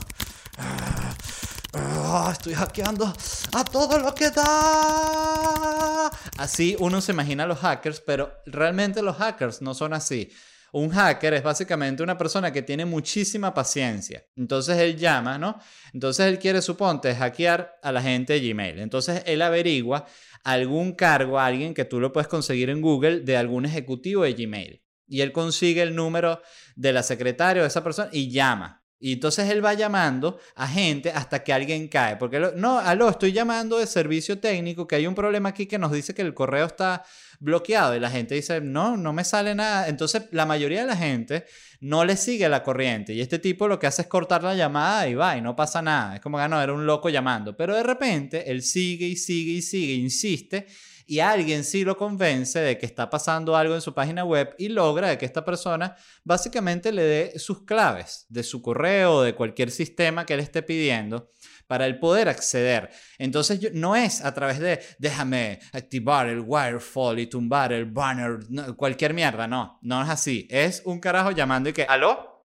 Ah, 1.72 2.30
estoy 2.32 2.54
hackeando 2.54 3.12
a 3.52 3.64
todo 3.64 3.98
lo 3.98 4.14
que 4.14 4.30
da. 4.30 6.08
Así 6.38 6.76
uno 6.78 7.00
se 7.00 7.12
imagina 7.12 7.44
a 7.44 7.46
los 7.46 7.58
hackers, 7.58 8.00
pero 8.00 8.32
realmente 8.46 9.02
los 9.02 9.16
hackers 9.16 9.60
no 9.60 9.74
son 9.74 9.92
así. 9.92 10.30
Un 10.76 10.90
hacker 10.90 11.32
es 11.32 11.42
básicamente 11.42 12.02
una 12.02 12.18
persona 12.18 12.52
que 12.52 12.60
tiene 12.60 12.84
muchísima 12.84 13.54
paciencia. 13.54 14.26
Entonces 14.36 14.76
él 14.76 14.98
llama, 14.98 15.38
¿no? 15.38 15.58
Entonces 15.94 16.26
él 16.26 16.38
quiere, 16.38 16.60
suponte, 16.60 17.14
hackear 17.14 17.78
a 17.82 17.92
la 17.92 18.02
gente 18.02 18.34
de 18.34 18.46
Gmail. 18.46 18.80
Entonces 18.80 19.22
él 19.24 19.40
averigua 19.40 20.04
algún 20.44 20.92
cargo 20.92 21.38
a 21.38 21.46
alguien 21.46 21.72
que 21.72 21.86
tú 21.86 21.98
lo 21.98 22.12
puedes 22.12 22.28
conseguir 22.28 22.68
en 22.68 22.82
Google 22.82 23.20
de 23.20 23.38
algún 23.38 23.64
ejecutivo 23.64 24.24
de 24.24 24.34
Gmail. 24.34 24.82
Y 25.08 25.22
él 25.22 25.32
consigue 25.32 25.80
el 25.80 25.94
número 25.94 26.42
de 26.74 26.92
la 26.92 27.02
secretaria 27.02 27.62
de 27.62 27.68
esa 27.68 27.82
persona 27.82 28.10
y 28.12 28.30
llama. 28.30 28.85
Y 28.98 29.12
entonces 29.12 29.50
él 29.50 29.64
va 29.64 29.74
llamando 29.74 30.38
a 30.54 30.66
gente 30.66 31.10
hasta 31.10 31.44
que 31.44 31.52
alguien 31.52 31.88
cae. 31.88 32.16
Porque, 32.16 32.52
no, 32.56 32.78
aló, 32.78 33.10
estoy 33.10 33.32
llamando 33.32 33.78
de 33.78 33.86
servicio 33.86 34.38
técnico, 34.38 34.86
que 34.86 34.96
hay 34.96 35.06
un 35.06 35.14
problema 35.14 35.50
aquí 35.50 35.66
que 35.66 35.78
nos 35.78 35.92
dice 35.92 36.14
que 36.14 36.22
el 36.22 36.32
correo 36.32 36.66
está 36.66 37.04
bloqueado. 37.38 37.94
Y 37.94 38.00
la 38.00 38.10
gente 38.10 38.34
dice, 38.34 38.60
no, 38.60 38.96
no 38.96 39.12
me 39.12 39.24
sale 39.24 39.54
nada. 39.54 39.88
Entonces 39.88 40.24
la 40.32 40.46
mayoría 40.46 40.80
de 40.80 40.86
la 40.86 40.96
gente 40.96 41.44
no 41.80 42.04
le 42.04 42.16
sigue 42.16 42.48
la 42.48 42.62
corriente. 42.62 43.12
Y 43.12 43.20
este 43.20 43.38
tipo 43.38 43.68
lo 43.68 43.78
que 43.78 43.86
hace 43.86 44.02
es 44.02 44.08
cortar 44.08 44.42
la 44.42 44.54
llamada 44.54 45.06
y 45.08 45.14
va, 45.14 45.36
y 45.36 45.42
no 45.42 45.54
pasa 45.54 45.82
nada. 45.82 46.16
Es 46.16 46.20
como 46.22 46.38
que 46.38 46.44
ah, 46.44 46.48
no, 46.48 46.62
era 46.62 46.72
un 46.72 46.86
loco 46.86 47.10
llamando. 47.10 47.54
Pero 47.54 47.76
de 47.76 47.82
repente 47.82 48.50
él 48.50 48.62
sigue 48.62 49.06
y 49.06 49.16
sigue 49.16 49.52
y 49.52 49.62
sigue, 49.62 49.94
insiste. 49.94 50.66
Y 51.06 51.20
alguien 51.20 51.64
sí 51.64 51.84
lo 51.84 51.96
convence 51.96 52.58
de 52.58 52.76
que 52.78 52.84
está 52.84 53.08
pasando 53.08 53.56
algo 53.56 53.74
en 53.74 53.80
su 53.80 53.94
página 53.94 54.24
web 54.24 54.54
y 54.58 54.68
logra 54.68 55.08
de 55.08 55.18
que 55.18 55.24
esta 55.24 55.44
persona 55.44 55.96
básicamente 56.24 56.90
le 56.90 57.02
dé 57.02 57.38
sus 57.38 57.64
claves 57.64 58.26
de 58.28 58.42
su 58.42 58.60
correo 58.60 59.14
o 59.14 59.22
de 59.22 59.34
cualquier 59.34 59.70
sistema 59.70 60.26
que 60.26 60.34
él 60.34 60.40
esté 60.40 60.62
pidiendo 60.62 61.30
para 61.68 61.86
el 61.86 61.98
poder 61.98 62.28
acceder. 62.28 62.90
Entonces 63.18 63.72
no 63.72 63.94
es 63.94 64.24
a 64.24 64.34
través 64.34 64.58
de 64.58 64.84
déjame 64.98 65.60
activar 65.72 66.28
el 66.28 66.40
wirefall 66.40 67.20
y 67.20 67.26
tumbar 67.26 67.72
el 67.72 67.86
banner, 67.86 68.40
cualquier 68.76 69.14
mierda, 69.14 69.46
no, 69.46 69.78
no 69.82 70.02
es 70.02 70.08
así. 70.08 70.48
Es 70.50 70.82
un 70.84 71.00
carajo 71.00 71.30
llamando 71.30 71.68
y 71.68 71.72
que, 71.72 71.84
¿aló? 71.84 72.44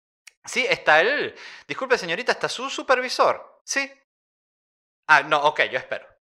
Sí, 0.45 0.65
está 0.67 1.01
él. 1.01 1.35
Disculpe 1.67 1.97
señorita, 1.97 2.31
está 2.31 2.49
su 2.49 2.69
supervisor. 2.69 3.61
Sí. 3.63 3.89
Ah, 5.07 5.23
no, 5.23 5.41
ok, 5.43 5.61
yo 5.71 5.77
espero. 5.77 6.16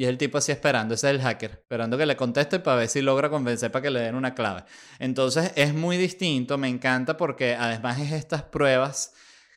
Y 0.00 0.04
es 0.04 0.08
el 0.08 0.16
tipo 0.16 0.38
así 0.38 0.50
esperando, 0.50 0.94
ese 0.94 1.08
es 1.08 1.16
el 1.16 1.20
hacker, 1.20 1.50
esperando 1.50 1.98
que 1.98 2.06
le 2.06 2.16
conteste 2.16 2.58
para 2.58 2.78
ver 2.78 2.88
si 2.88 3.02
logra 3.02 3.28
convencer 3.28 3.70
para 3.70 3.82
que 3.82 3.90
le 3.90 4.00
den 4.00 4.14
una 4.14 4.34
clave. 4.34 4.64
Entonces 4.98 5.52
es 5.56 5.74
muy 5.74 5.98
distinto, 5.98 6.56
me 6.56 6.68
encanta 6.68 7.18
porque 7.18 7.54
además 7.54 8.00
es 8.00 8.12
estas 8.12 8.44
pruebas 8.44 9.12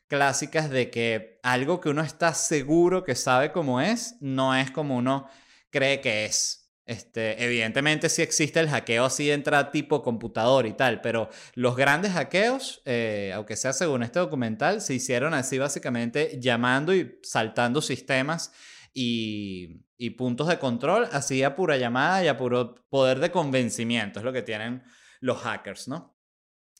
clásicas 0.06 0.68
de 0.68 0.90
que 0.90 1.40
algo 1.42 1.80
que 1.80 1.88
uno 1.88 2.02
está 2.02 2.34
seguro 2.34 3.04
que 3.04 3.14
sabe 3.14 3.52
cómo 3.52 3.80
es, 3.80 4.16
no 4.20 4.54
es 4.54 4.70
como 4.70 4.98
uno 4.98 5.30
cree 5.70 6.02
que 6.02 6.26
es. 6.26 6.70
Este, 6.84 7.42
evidentemente 7.42 8.10
sí 8.10 8.20
existe 8.20 8.60
el 8.60 8.68
hackeo 8.68 9.06
así 9.06 9.30
entra 9.30 9.70
tipo 9.70 10.02
computador 10.02 10.66
y 10.66 10.74
tal, 10.74 11.00
pero 11.00 11.30
los 11.54 11.74
grandes 11.74 12.12
hackeos, 12.12 12.82
eh, 12.84 13.32
aunque 13.34 13.56
sea 13.56 13.72
según 13.72 14.02
este 14.02 14.18
documental, 14.18 14.82
se 14.82 14.92
hicieron 14.92 15.32
así 15.32 15.56
básicamente 15.56 16.38
llamando 16.38 16.94
y 16.94 17.18
saltando 17.22 17.80
sistemas 17.80 18.52
y, 18.94 19.80
y 20.04 20.10
puntos 20.10 20.48
de 20.48 20.58
control, 20.58 21.08
así 21.12 21.42
a 21.42 21.56
pura 21.56 21.76
llamada 21.76 22.24
y 22.24 22.28
a 22.28 22.36
puro 22.36 22.74
poder 22.88 23.20
de 23.20 23.30
convencimiento, 23.30 24.18
es 24.18 24.24
lo 24.24 24.32
que 24.32 24.42
tienen 24.42 24.82
los 25.20 25.38
hackers, 25.38 25.88
¿no? 25.88 26.14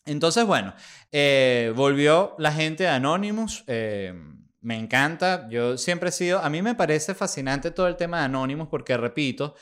Entonces, 0.07 0.45
bueno, 0.45 0.75
eh, 1.13 1.73
volvió 1.75 2.35
la 2.39 2.53
gente 2.53 2.83
de 2.85 2.91
Anonymous. 2.91 3.65
Eh, 3.67 4.13
me 4.61 4.79
encanta. 4.79 5.49
Yo 5.49 5.79
siempre 5.79 6.11
he 6.11 6.13
sido. 6.13 6.41
A 6.41 6.51
mí 6.51 6.61
me 6.61 6.75
parece 6.75 7.15
fascinante 7.15 7.71
todo 7.71 7.89
el 7.89 7.97
tema 7.97 8.19
de 8.19 8.25
Anonymous 8.25 8.69
porque, 8.69 8.97
repito, 8.97 9.55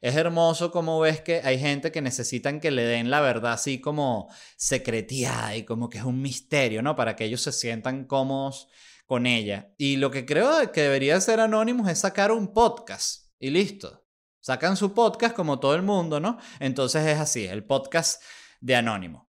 es 0.00 0.16
hermoso 0.16 0.70
como 0.70 0.98
ves 1.00 1.20
que 1.20 1.42
hay 1.44 1.58
gente 1.58 1.92
que 1.92 2.00
necesitan 2.00 2.60
que 2.60 2.70
le 2.70 2.84
den 2.84 3.10
la 3.10 3.20
verdad 3.20 3.52
así 3.52 3.80
como 3.80 4.28
secretía 4.56 5.54
y 5.56 5.64
como 5.64 5.90
que 5.90 5.98
es 5.98 6.04
un 6.04 6.22
misterio, 6.22 6.80
¿no? 6.82 6.96
Para 6.96 7.16
que 7.16 7.24
ellos 7.24 7.42
se 7.42 7.52
sientan 7.52 8.04
cómodos 8.04 8.68
con 9.10 9.26
ella. 9.26 9.74
Y 9.76 9.96
lo 9.96 10.12
que 10.12 10.24
creo 10.24 10.70
que 10.70 10.82
debería 10.82 11.16
hacer 11.16 11.40
Anonymous 11.40 11.88
es 11.88 11.98
sacar 11.98 12.30
un 12.30 12.54
podcast 12.54 13.28
y 13.40 13.50
listo. 13.50 14.06
Sacan 14.40 14.76
su 14.76 14.94
podcast 14.94 15.34
como 15.34 15.58
todo 15.58 15.74
el 15.74 15.82
mundo, 15.82 16.20
¿no? 16.20 16.38
Entonces 16.60 17.04
es 17.04 17.18
así, 17.18 17.44
el 17.44 17.64
podcast 17.64 18.22
de 18.60 18.76
Anonymous. 18.76 19.26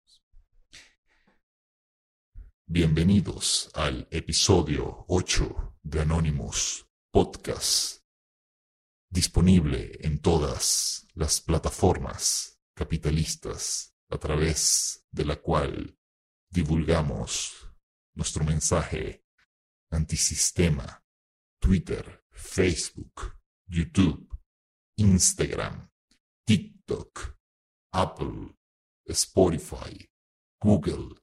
Bienvenidos 2.69 3.71
al 3.73 4.07
episodio 4.11 5.07
8 5.09 5.79
de 5.83 6.03
Anonymous 6.03 6.87
Podcast, 7.11 8.03
disponible 9.11 9.93
en 10.03 10.21
todas 10.21 11.07
las 11.15 11.41
plataformas 11.41 12.61
capitalistas 12.77 13.95
a 14.11 14.19
través 14.19 15.07
de 15.11 15.25
la 15.25 15.37
cual 15.37 15.97
divulgamos 16.51 17.67
nuestro 18.15 18.45
mensaje 18.45 19.25
antisistema, 19.91 21.05
Twitter, 21.61 22.25
Facebook, 22.31 23.39
YouTube, 23.69 24.29
Instagram, 24.97 25.91
TikTok, 26.47 27.39
Apple, 27.93 28.57
Spotify, 29.07 30.09
Google, 30.61 31.17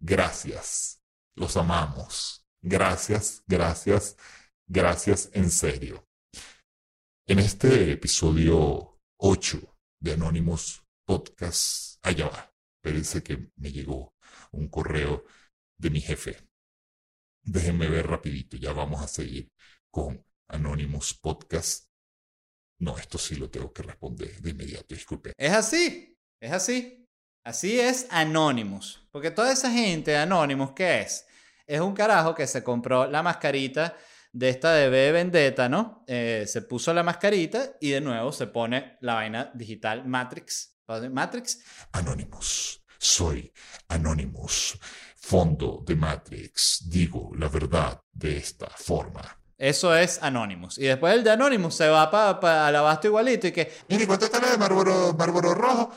gracias. 0.00 1.02
Los 1.36 1.56
amamos. 1.56 2.44
Gracias, 2.62 3.42
gracias, 3.46 4.16
gracias 4.68 5.30
en 5.32 5.50
serio. 5.50 6.06
En 7.26 7.38
este 7.38 7.92
episodio 7.92 9.00
8 9.18 9.78
de 10.00 10.12
Anónimos 10.12 10.84
Podcast, 11.06 12.04
allá 12.04 12.28
va. 12.28 12.54
Parece 12.82 13.22
que 13.22 13.50
me 13.56 13.72
llegó 13.72 14.14
un 14.52 14.68
correo 14.68 15.24
de 15.78 15.90
mi 15.90 16.00
jefe. 16.00 16.49
Déjenme 17.42 17.88
ver 17.88 18.06
rapidito, 18.06 18.56
ya 18.56 18.72
vamos 18.72 19.02
a 19.02 19.08
seguir 19.08 19.50
con 19.90 20.24
Anónimos 20.48 21.14
Podcast. 21.14 21.88
No, 22.78 22.96
esto 22.96 23.18
sí 23.18 23.36
lo 23.36 23.50
tengo 23.50 23.72
que 23.72 23.82
responder 23.82 24.40
de 24.40 24.50
inmediato, 24.50 24.94
disculpe. 24.94 25.32
Es 25.36 25.52
así, 25.52 26.16
es 26.40 26.52
así. 26.52 26.96
Así 27.44 27.80
es 27.80 28.06
Anonymous. 28.10 29.06
Porque 29.10 29.30
toda 29.30 29.52
esa 29.52 29.70
gente 29.70 30.10
de 30.12 30.18
Anonymous, 30.18 30.72
¿qué 30.72 31.00
es? 31.00 31.26
Es 31.66 31.80
un 31.80 31.94
carajo 31.94 32.34
que 32.34 32.46
se 32.46 32.62
compró 32.62 33.06
la 33.06 33.22
mascarita 33.22 33.96
de 34.32 34.48
esta 34.48 34.74
de 34.74 34.88
B 34.88 35.12
Vendetta, 35.12 35.68
¿no? 35.68 36.04
Eh, 36.06 36.44
se 36.46 36.62
puso 36.62 36.92
la 36.92 37.02
mascarita 37.02 37.76
y 37.80 37.90
de 37.90 38.00
nuevo 38.00 38.32
se 38.32 38.46
pone 38.46 38.98
la 39.00 39.14
vaina 39.14 39.50
digital 39.54 40.06
Matrix. 40.06 40.76
Matrix. 41.10 41.62
Anonymous. 41.92 42.84
Soy 42.98 43.52
Anonymous. 43.88 44.78
Fondo 45.20 45.82
de 45.86 45.94
Matrix. 45.94 46.88
Digo 46.88 47.30
la 47.36 47.48
verdad 47.48 48.00
de 48.12 48.36
esta 48.38 48.66
forma. 48.68 49.22
Eso 49.56 49.94
es 49.94 50.22
Anonymous. 50.22 50.78
Y 50.78 50.84
después 50.84 51.14
el 51.14 51.22
de 51.22 51.32
Anonymous 51.32 51.74
se 51.74 51.88
va 51.88 52.10
para 52.10 52.40
pa, 52.40 52.66
al 52.66 52.76
abasto 52.76 53.08
igualito 53.08 53.46
y 53.46 53.52
que... 53.52 53.70
Mire, 53.88 54.06
¿cuánto 54.06 54.24
está 54.24 54.40
la 54.40 54.52
de 54.52 54.58
Marlboro 54.58 55.54
Rojo? 55.54 55.92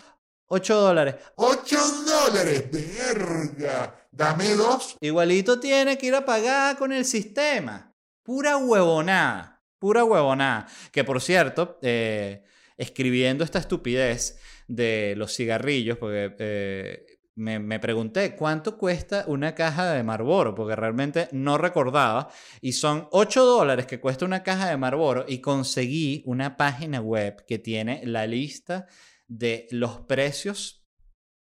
8 0.48 0.76
dólares. 0.76 1.16
8 1.36 1.78
dólares, 2.06 2.66
verga. 2.70 4.08
Dame 4.12 4.50
dos. 4.50 4.98
Igualito 5.00 5.60
tiene 5.60 5.98
que 5.98 6.08
ir 6.08 6.16
a 6.16 6.26
pagar 6.26 6.78
con 6.78 6.92
el 6.92 7.06
sistema. 7.06 7.96
Pura 8.22 8.58
huevonada. 8.58 9.64
Pura 9.80 10.04
huevonada. 10.04 10.68
Que 10.92 11.04
por 11.04 11.22
cierto, 11.22 11.80
eh, 11.82 12.44
escribiendo 12.78 13.44
esta 13.44 13.60
estupidez 13.60 14.40
de 14.68 15.16
los 15.18 15.36
cigarrillos, 15.36 15.98
porque 15.98 16.36
eh, 16.38 17.13
me, 17.36 17.60
me, 17.60 17.80
pregunté 17.80 18.36
cuánto 18.36 18.78
cuesta 18.78 19.26
una 19.28 19.56
caja 19.56 19.92
de 19.92 20.04
Marlboro, 20.04 20.54
porque 20.54 20.76
realmente 20.76 21.30
no 21.32 21.58
recordaba. 21.58 22.30
Y 22.62 22.74
son 22.74 23.08
8 23.12 23.46
dólares 23.46 23.86
que 23.86 24.00
cuesta 24.00 24.26
una 24.26 24.44
caja 24.44 24.70
de 24.70 24.78
Marlboro. 24.78 25.26
Y 25.28 25.40
conseguí 25.40 26.24
una 26.26 26.58
página 26.58 27.02
web 27.02 27.46
que 27.46 27.60
tiene 27.60 28.02
la 28.06 28.28
lista 28.28 28.88
de 29.28 29.68
los 29.72 30.02
precios 30.02 30.84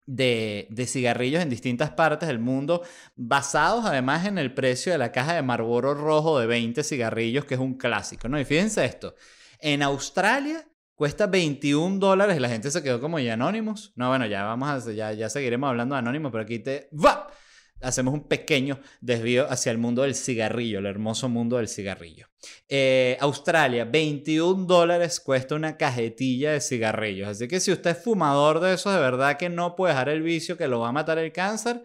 de, 0.09 0.87
cigarrillos 0.87 1.43
en 1.43 1.51
distintas 1.51 1.91
partes 1.91 2.29
del 2.29 2.39
mundo, 2.39 2.83
basados 3.15 3.85
además 3.85 4.27
en 4.27 4.39
el 4.39 4.55
precio 4.55 4.91
de 4.91 4.99
la 4.99 5.13
caja 5.13 5.35
de 5.35 5.43
Marlboro 5.43 5.95
rojo 5.95 6.39
de 6.41 6.47
20 6.47 6.83
cigarrillos, 6.83 7.45
que 7.45 7.55
es 7.55 7.61
un 7.61 7.75
clásico, 7.77 8.29
¿no? 8.29 8.41
Y 8.41 8.45
fíjense 8.45 8.85
esto, 8.85 9.15
en 9.61 9.83
Australia 9.83 10.67
cuesta 10.99 11.29
21 11.29 12.01
dólares 12.01 12.41
la 12.41 12.49
gente 12.49 12.73
se 12.73 12.83
quedó 12.83 13.01
como, 13.01 13.21
¿y 13.21 13.29
Anonymous? 13.29 13.93
No, 13.95 14.09
bueno, 14.09 14.27
ya 14.27 14.43
vamos 14.43 14.69
a, 14.69 14.93
ya, 14.93 15.13
ya 15.13 15.31
seguiremos 15.31 15.71
hablando 15.71 15.95
de 15.95 16.01
Anonymous, 16.01 16.33
pero 16.33 16.43
aquí 16.43 16.59
te... 16.59 16.89
¡Va! 16.93 17.29
hacemos 17.81 18.13
un 18.13 18.27
pequeño 18.27 18.81
desvío 19.01 19.49
hacia 19.49 19.71
el 19.71 19.79
mundo 19.79 20.03
del 20.03 20.17
cigarrillo, 20.17 20.81
el 20.81 20.87
hermoso 20.87 21.29
mundo 21.29 21.59
del 21.59 21.69
cigarrillo. 21.69 22.27
Eh, 22.69 23.17
Australia, 23.21 23.85
21 23.85 24.67
dólares 24.67 25.21
cuesta 25.21 25.55
una 25.55 25.77
cajetilla 25.77 26.51
de 26.53 26.61
cigarrillos. 26.61 27.29
Así 27.29 27.47
que 27.47 27.61
si 27.61 27.71
usted 27.71 27.91
es 27.91 28.03
fumador 28.03 28.59
de 28.59 28.75
eso, 28.75 28.91
de 28.91 28.99
verdad 28.99 29.37
que 29.37 29.49
no 29.49 29.77
puede 29.77 29.93
dejar 29.93 30.09
el 30.09 30.23
vicio 30.23 30.57
que 30.57 30.67
lo 30.67 30.81
va 30.81 30.89
a 30.89 30.93
matar 30.93 31.19
el 31.19 31.33
cáncer. 31.33 31.85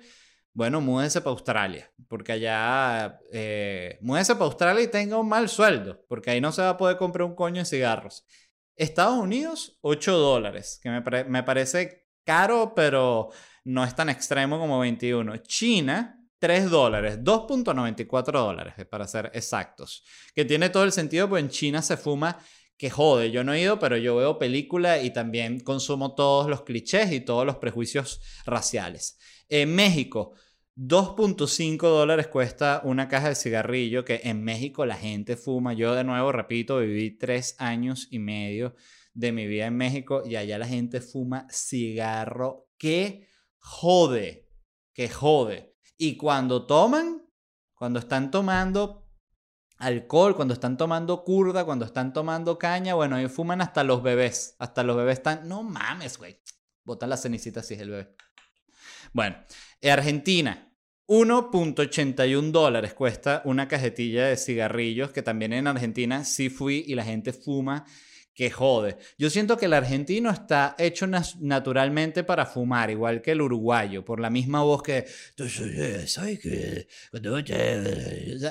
Bueno, 0.55 0.81
múdense 0.81 1.21
para 1.21 1.31
Australia, 1.31 1.91
porque 2.07 2.31
allá, 2.31 3.19
eh, 3.31 3.99
múdense 4.01 4.33
para 4.33 4.45
Australia 4.45 4.83
y 4.83 4.87
tenga 4.87 5.17
un 5.17 5.27
mal 5.27 5.49
sueldo, 5.49 6.03
porque 6.07 6.31
ahí 6.31 6.41
no 6.41 6.51
se 6.51 6.63
va 6.63 6.69
a 6.69 6.77
poder 6.77 6.97
comprar 6.97 7.27
un 7.27 7.35
coño 7.35 7.61
de 7.61 7.65
cigarros. 7.65 8.25
Estados 8.75 9.19
Unidos, 9.19 9.77
8 9.81 10.17
dólares, 10.17 10.79
que 10.81 10.89
me, 10.89 11.23
me 11.25 11.43
parece 11.43 12.07
caro, 12.23 12.73
pero 12.75 13.29
no 13.63 13.83
es 13.83 13.95
tan 13.95 14.09
extremo 14.09 14.59
como 14.59 14.79
21. 14.79 15.37
China, 15.37 16.19
3 16.39 16.69
dólares, 16.69 17.19
2.94 17.19 18.31
dólares, 18.31 18.73
para 18.89 19.07
ser 19.07 19.31
exactos. 19.33 20.03
Que 20.35 20.45
tiene 20.45 20.69
todo 20.69 20.83
el 20.83 20.91
sentido, 20.91 21.29
pues 21.29 21.43
en 21.43 21.49
China 21.49 21.81
se 21.81 21.97
fuma 21.97 22.37
que 22.77 22.89
jode. 22.89 23.31
Yo 23.31 23.43
no 23.43 23.53
he 23.53 23.61
ido, 23.61 23.79
pero 23.79 23.97
yo 23.97 24.15
veo 24.15 24.37
películas 24.37 25.03
y 25.03 25.11
también 25.11 25.59
consumo 25.59 26.15
todos 26.15 26.49
los 26.49 26.63
clichés 26.63 27.11
y 27.11 27.21
todos 27.21 27.45
los 27.45 27.57
prejuicios 27.57 28.19
raciales. 28.45 29.17
En 29.47 29.73
México, 29.73 30.33
2.5 30.75 31.81
dólares 31.81 32.27
cuesta 32.27 32.81
una 32.83 33.07
caja 33.07 33.29
de 33.29 33.35
cigarrillo 33.35 34.03
que 34.03 34.21
en 34.23 34.43
México 34.43 34.85
la 34.85 34.95
gente 34.95 35.37
fuma. 35.37 35.73
Yo 35.73 35.93
de 35.93 36.03
nuevo, 36.03 36.31
repito, 36.31 36.79
viví 36.79 37.11
tres 37.17 37.55
años 37.59 38.07
y 38.09 38.17
medio 38.17 38.75
de 39.13 39.31
mi 39.31 39.45
vida 39.45 39.67
en 39.67 39.77
México 39.77 40.23
y 40.25 40.35
allá 40.35 40.57
la 40.57 40.67
gente 40.67 40.99
fuma 40.99 41.47
cigarro 41.51 42.69
que 42.77 43.27
jode, 43.59 44.49
que 44.93 45.09
jode. 45.09 45.75
Y 45.95 46.17
cuando 46.17 46.65
toman, 46.65 47.21
cuando 47.75 47.99
están 47.99 48.31
tomando, 48.31 49.07
alcohol, 49.77 50.35
cuando 50.35 50.55
están 50.55 50.75
tomando 50.75 51.23
curda, 51.23 51.65
cuando 51.65 51.85
están 51.85 52.13
tomando 52.13 52.57
caña, 52.57 52.95
bueno, 52.95 53.15
ahí 53.15 53.27
fuman 53.27 53.61
hasta 53.61 53.83
los 53.83 54.01
bebés. 54.01 54.55
Hasta 54.57 54.81
los 54.81 54.97
bebés 54.97 55.19
están, 55.19 55.47
no 55.47 55.61
mames, 55.61 56.17
güey. 56.17 56.41
Botan 56.83 57.11
la 57.11 57.17
cenicita 57.17 57.61
si 57.61 57.75
es 57.75 57.81
el 57.81 57.91
bebé. 57.91 58.15
Bueno, 59.13 59.35
Argentina, 59.91 60.71
1.81 61.07 62.51
dólares 62.51 62.93
cuesta 62.93 63.41
una 63.45 63.67
cajetilla 63.67 64.27
de 64.27 64.37
cigarrillos, 64.37 65.11
que 65.11 65.21
también 65.21 65.53
en 65.53 65.67
Argentina 65.67 66.23
sí 66.23 66.49
fui 66.49 66.83
y 66.87 66.95
la 66.95 67.03
gente 67.03 67.33
fuma 67.33 67.85
que 68.33 68.49
jode. 68.49 68.97
Yo 69.17 69.29
siento 69.29 69.57
que 69.57 69.65
el 69.65 69.73
argentino 69.73 70.31
está 70.31 70.75
hecho 70.79 71.05
naturalmente 71.39 72.23
para 72.23 72.45
fumar, 72.45 72.89
igual 72.89 73.21
que 73.21 73.31
el 73.31 73.41
uruguayo, 73.41 74.03
por 74.03 74.19
la 74.19 74.29
misma 74.29 74.63
voz 74.63 74.81
que... 74.81 75.05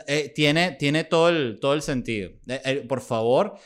Eh, 0.06 0.32
tiene, 0.34 0.72
tiene 0.72 1.04
todo, 1.04 1.30
el, 1.30 1.58
todo 1.60 1.74
el 1.74 1.82
sentido. 1.82 2.30
Eh, 2.46 2.60
eh, 2.64 2.76
por 2.86 3.00
favor, 3.00 3.58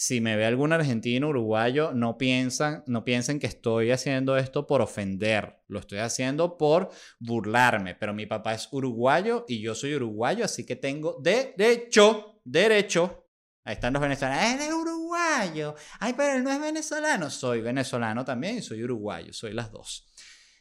si 0.00 0.20
me 0.20 0.36
ve 0.36 0.46
algún 0.46 0.72
argentino, 0.72 1.30
uruguayo, 1.30 1.90
no 1.92 2.18
piensan, 2.18 2.84
no 2.86 3.04
piensen 3.04 3.40
que 3.40 3.48
estoy 3.48 3.90
haciendo 3.90 4.36
esto 4.36 4.64
por 4.64 4.80
ofender. 4.80 5.60
Lo 5.66 5.80
estoy 5.80 5.98
haciendo 5.98 6.56
por 6.56 6.90
burlarme. 7.18 7.96
Pero 7.96 8.14
mi 8.14 8.24
papá 8.24 8.54
es 8.54 8.68
uruguayo 8.70 9.44
y 9.48 9.60
yo 9.60 9.74
soy 9.74 9.96
uruguayo, 9.96 10.44
así 10.44 10.64
que 10.64 10.76
tengo 10.76 11.18
derecho, 11.20 12.40
derecho. 12.44 13.26
Ahí 13.64 13.74
están 13.74 13.92
los 13.92 14.00
venezolanos. 14.00 14.60
¡Es 14.60 14.72
uruguayo! 14.72 15.74
Ay, 15.98 16.14
pero 16.16 16.36
él 16.36 16.44
no 16.44 16.52
es 16.52 16.60
venezolano. 16.60 17.28
Soy 17.28 17.60
venezolano 17.60 18.24
también 18.24 18.58
y 18.58 18.62
soy 18.62 18.84
uruguayo. 18.84 19.32
Soy 19.32 19.52
las 19.52 19.72
dos. 19.72 20.06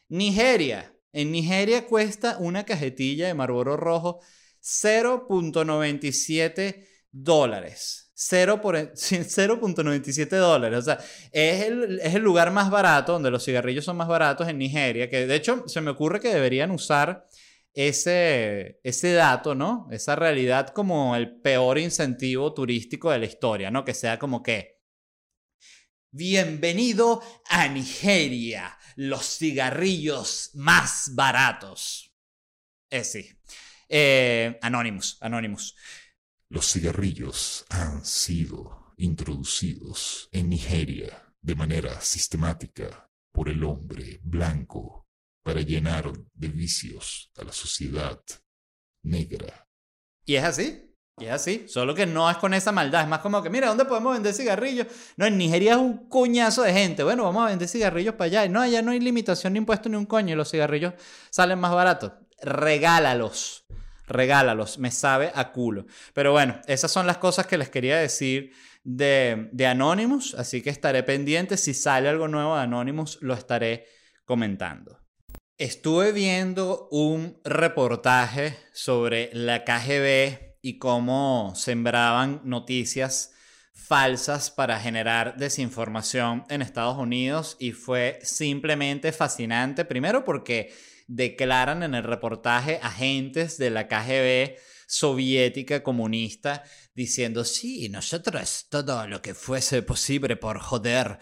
Nigeria. 0.09 0.95
En 1.13 1.31
Nigeria 1.31 1.85
cuesta 1.85 2.37
una 2.39 2.65
cajetilla 2.65 3.27
de 3.27 3.35
Marlboro 3.35 3.77
Rojo 3.77 4.19
0.97 4.63 6.87
dólares. 7.11 8.06
0.97 8.17 10.29
dólares. 10.37 10.79
O 10.79 10.81
sea, 10.81 10.97
es 11.31 11.65
el, 11.65 11.99
es 11.99 12.15
el 12.15 12.23
lugar 12.23 12.49
más 12.51 12.71
barato, 12.71 13.13
donde 13.13 13.29
los 13.29 13.45
cigarrillos 13.45 13.85
son 13.85 13.97
más 13.97 14.07
baratos 14.07 14.47
en 14.47 14.57
Nigeria, 14.57 15.07
que 15.09 15.27
de 15.27 15.35
hecho 15.35 15.63
se 15.67 15.81
me 15.81 15.91
ocurre 15.91 16.19
que 16.19 16.33
deberían 16.33 16.71
usar 16.71 17.27
ese, 17.73 18.79
ese 18.83 19.13
dato, 19.13 19.53
¿no? 19.53 19.87
Esa 19.91 20.15
realidad 20.15 20.69
como 20.69 21.15
el 21.15 21.39
peor 21.41 21.77
incentivo 21.77 22.51
turístico 22.53 23.11
de 23.11 23.19
la 23.19 23.27
historia, 23.27 23.69
¿no? 23.69 23.85
Que 23.85 23.93
sea 23.93 24.17
como 24.17 24.41
que, 24.41 24.79
bienvenido 26.09 27.21
a 27.45 27.67
Nigeria, 27.67 28.75
los 28.95 29.37
cigarrillos 29.37 30.49
más 30.55 31.11
baratos. 31.13 32.15
Eh, 32.89 33.03
sí. 33.03 33.29
Eh, 33.87 34.57
Anonymous, 34.63 35.19
Anonymous. 35.21 35.75
Los 36.49 36.71
cigarrillos 36.71 37.65
han 37.69 38.05
sido 38.05 38.93
introducidos 38.97 40.29
en 40.31 40.49
Nigeria 40.49 41.33
de 41.41 41.55
manera 41.55 41.99
sistemática 42.01 43.09
por 43.33 43.49
el 43.49 43.63
hombre 43.63 44.19
blanco 44.23 45.07
para 45.43 45.61
llenar 45.61 46.11
de 46.33 46.47
vicios 46.47 47.31
a 47.37 47.43
la 47.43 47.51
sociedad 47.51 48.21
negra. 49.03 49.67
Y 50.25 50.35
es 50.35 50.43
así, 50.43 50.87
y 51.19 51.25
es 51.25 51.31
así, 51.31 51.65
solo 51.67 51.93
que 51.93 52.05
no 52.05 52.29
es 52.29 52.37
con 52.37 52.53
esa 52.53 52.71
maldad, 52.71 53.01
es 53.01 53.07
más 53.07 53.19
como 53.19 53.41
que, 53.41 53.49
mira, 53.49 53.67
¿dónde 53.67 53.85
podemos 53.85 54.13
vender 54.13 54.33
cigarrillos? 54.33 54.87
No, 55.17 55.25
en 55.25 55.37
Nigeria 55.37 55.73
es 55.73 55.79
un 55.79 56.07
coñazo 56.09 56.63
de 56.63 56.73
gente, 56.73 57.03
bueno, 57.03 57.23
vamos 57.23 57.43
a 57.45 57.49
vender 57.49 57.67
cigarrillos 57.67 58.15
para 58.15 58.25
allá. 58.25 58.49
No, 58.49 58.61
allá 58.61 58.81
no 58.81 58.91
hay 58.91 58.99
limitación 58.99 59.53
ni 59.53 59.59
impuesto 59.59 59.89
ni 59.89 59.97
un 59.97 60.05
coño 60.05 60.33
y 60.33 60.37
los 60.37 60.49
cigarrillos 60.49 60.93
salen 61.29 61.59
más 61.59 61.73
baratos. 61.73 62.13
Regálalos, 62.41 63.65
regálalos, 64.07 64.79
me 64.79 64.91
sabe 64.91 65.31
a 65.35 65.51
culo. 65.51 65.85
Pero 66.13 66.31
bueno, 66.31 66.59
esas 66.67 66.91
son 66.91 67.05
las 67.07 67.17
cosas 67.17 67.47
que 67.47 67.57
les 67.57 67.69
quería 67.69 67.97
decir 67.97 68.53
de, 68.83 69.49
de 69.51 69.67
Anonymous, 69.67 70.33
así 70.35 70.61
que 70.61 70.69
estaré 70.69 71.03
pendiente, 71.03 71.57
si 71.57 71.73
sale 71.73 72.09
algo 72.09 72.27
nuevo 72.27 72.55
de 72.55 72.61
Anonymous, 72.61 73.19
lo 73.21 73.33
estaré 73.33 73.85
comentando. 74.25 74.99
Estuve 75.57 76.11
viendo 76.11 76.87
un 76.91 77.39
reportaje 77.43 78.57
sobre 78.73 79.29
la 79.33 79.63
KGB 79.63 80.57
y 80.61 80.77
cómo 80.77 81.53
sembraban 81.55 82.41
noticias 82.43 83.33
falsas 83.73 84.51
para 84.51 84.79
generar 84.79 85.37
desinformación 85.37 86.45
en 86.49 86.61
Estados 86.61 86.97
Unidos 86.97 87.55
y 87.59 87.71
fue 87.71 88.19
simplemente 88.21 89.11
fascinante, 89.11 89.85
primero 89.85 90.25
porque 90.25 90.73
declaran 91.07 91.83
en 91.83 91.95
el 91.95 92.03
reportaje 92.03 92.79
agentes 92.81 93.57
de 93.57 93.69
la 93.69 93.87
KGB 93.87 94.57
soviética 94.87 95.83
comunista 95.83 96.63
diciendo, 96.93 97.43
sí, 97.43 97.89
nosotros 97.89 98.67
todo 98.69 99.07
lo 99.07 99.21
que 99.21 99.33
fuese 99.33 99.81
posible 99.81 100.37
por 100.37 100.59
joder 100.59 101.19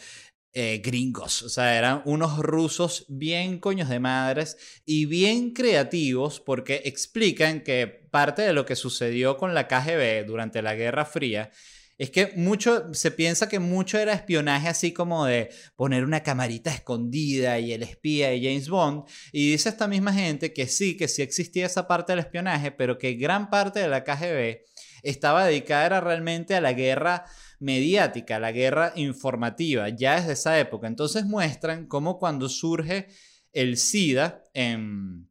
eh, 0.54 0.82
gringos. 0.84 1.42
O 1.42 1.50
sea, 1.50 1.78
eran 1.78 2.02
unos 2.06 2.38
rusos 2.38 3.06
bien 3.10 3.60
coños 3.60 3.90
de 3.90 4.00
madres 4.00 4.56
y 4.86 5.06
bien 5.06 5.52
creativos 5.52 6.40
porque 6.40 6.84
explican 6.86 7.62
que 7.62 7.88
parte 7.88 8.44
de 8.44 8.54
lo 8.54 8.66
que 8.66 8.78
sucedió 8.78 9.36
con 9.36 9.54
la 9.54 9.68
KGB 9.68 10.26
durante 10.26 10.62
la 10.62 10.76
Guerra 10.76 11.04
Fría 11.04 11.52
es 11.98 12.10
que 12.10 12.34
mucho, 12.36 12.94
se 12.94 13.12
piensa 13.12 13.48
que 13.48 13.60
mucho 13.60 13.98
era 13.98 14.14
espionaje 14.14 14.68
así 14.68 14.92
como 14.92 15.26
de 15.26 15.50
poner 15.76 16.04
una 16.04 16.24
camarita 16.24 16.72
escondida 16.72 17.58
y 17.60 17.72
el 17.72 17.84
espía 17.84 18.30
de 18.30 18.42
James 18.42 18.68
Bond. 18.68 19.06
Y 19.32 19.52
dice 19.52 19.70
esta 19.70 19.88
misma 19.88 20.12
gente 20.14 20.52
que 20.54 20.68
sí, 20.68 20.98
que 20.98 21.08
sí 21.08 21.22
existía 21.22 21.66
esa 21.66 21.88
parte 21.88 22.12
del 22.12 22.20
espionaje, 22.20 22.72
pero 22.72 22.98
que 22.98 23.14
gran 23.14 23.50
parte 23.50 23.80
de 23.80 23.88
la 23.88 24.04
KGB 24.04 24.64
estaba 25.04 25.46
dedicada 25.46 26.02
realmente 26.02 26.56
a 26.56 26.62
la 26.62 26.74
guerra 26.74 27.26
mediática, 27.60 28.40
la 28.40 28.52
guerra 28.52 28.92
informativa, 28.96 29.88
ya 29.90 30.20
desde 30.20 30.34
esa 30.34 30.60
época. 30.60 30.88
Entonces 30.88 31.26
muestran 31.26 31.88
cómo 31.88 32.20
cuando 32.20 32.50
surge 32.50 33.08
el 33.54 33.78
SIDA 33.78 34.44
en, 34.54 35.30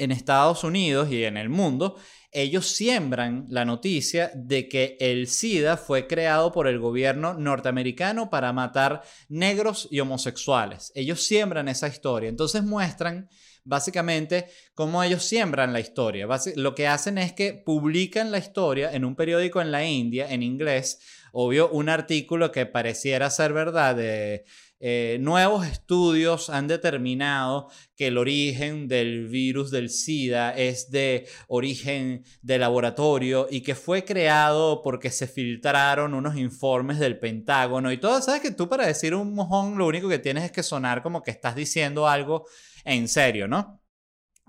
en 0.00 0.12
Estados 0.12 0.64
Unidos 0.64 1.10
y 1.10 1.24
en 1.24 1.36
el 1.36 1.48
mundo, 1.48 1.96
ellos 2.32 2.68
siembran 2.68 3.46
la 3.48 3.64
noticia 3.64 4.30
de 4.34 4.68
que 4.68 4.96
el 5.00 5.26
SIDA 5.26 5.76
fue 5.76 6.06
creado 6.06 6.52
por 6.52 6.68
el 6.68 6.78
gobierno 6.78 7.34
norteamericano 7.34 8.30
para 8.30 8.52
matar 8.52 9.02
negros 9.28 9.88
y 9.90 10.00
homosexuales. 10.00 10.92
Ellos 10.94 11.22
siembran 11.22 11.68
esa 11.68 11.88
historia. 11.88 12.28
Entonces 12.28 12.62
muestran 12.62 13.28
básicamente 13.64 14.46
cómo 14.74 15.02
ellos 15.02 15.24
siembran 15.24 15.72
la 15.72 15.80
historia. 15.80 16.26
lo 16.56 16.74
que 16.74 16.86
hacen 16.88 17.18
es 17.18 17.32
que 17.32 17.52
publican 17.52 18.30
la 18.30 18.38
historia 18.38 18.92
en 18.92 19.04
un 19.04 19.16
periódico 19.16 19.60
en 19.60 19.70
la 19.70 19.84
India, 19.84 20.30
en 20.30 20.42
inglés, 20.42 21.00
obvio, 21.32 21.68
un 21.70 21.88
artículo 21.88 22.52
que 22.52 22.66
pareciera 22.66 23.30
ser 23.30 23.52
verdad 23.52 23.96
de... 23.96 24.44
Eh, 24.82 25.18
nuevos 25.20 25.66
estudios 25.66 26.48
han 26.48 26.66
determinado 26.66 27.68
que 27.94 28.06
el 28.06 28.16
origen 28.16 28.88
del 28.88 29.28
virus 29.28 29.70
del 29.70 29.90
SIDA 29.90 30.56
es 30.56 30.90
de 30.90 31.28
origen 31.48 32.24
de 32.40 32.58
laboratorio 32.58 33.46
y 33.50 33.60
que 33.60 33.74
fue 33.74 34.06
creado 34.06 34.80
porque 34.80 35.10
se 35.10 35.26
filtraron 35.26 36.14
unos 36.14 36.36
informes 36.36 36.98
del 36.98 37.18
Pentágono 37.18 37.92
y 37.92 37.98
todo. 37.98 38.22
Sabes 38.22 38.40
que 38.40 38.52
tú 38.52 38.70
para 38.70 38.86
decir 38.86 39.14
un 39.14 39.34
mojón 39.34 39.76
lo 39.76 39.86
único 39.86 40.08
que 40.08 40.18
tienes 40.18 40.44
es 40.44 40.52
que 40.52 40.62
sonar 40.62 41.02
como 41.02 41.22
que 41.22 41.30
estás 41.30 41.54
diciendo 41.54 42.08
algo 42.08 42.46
en 42.84 43.06
serio, 43.06 43.46
¿no? 43.46 43.82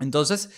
Entonces, 0.00 0.48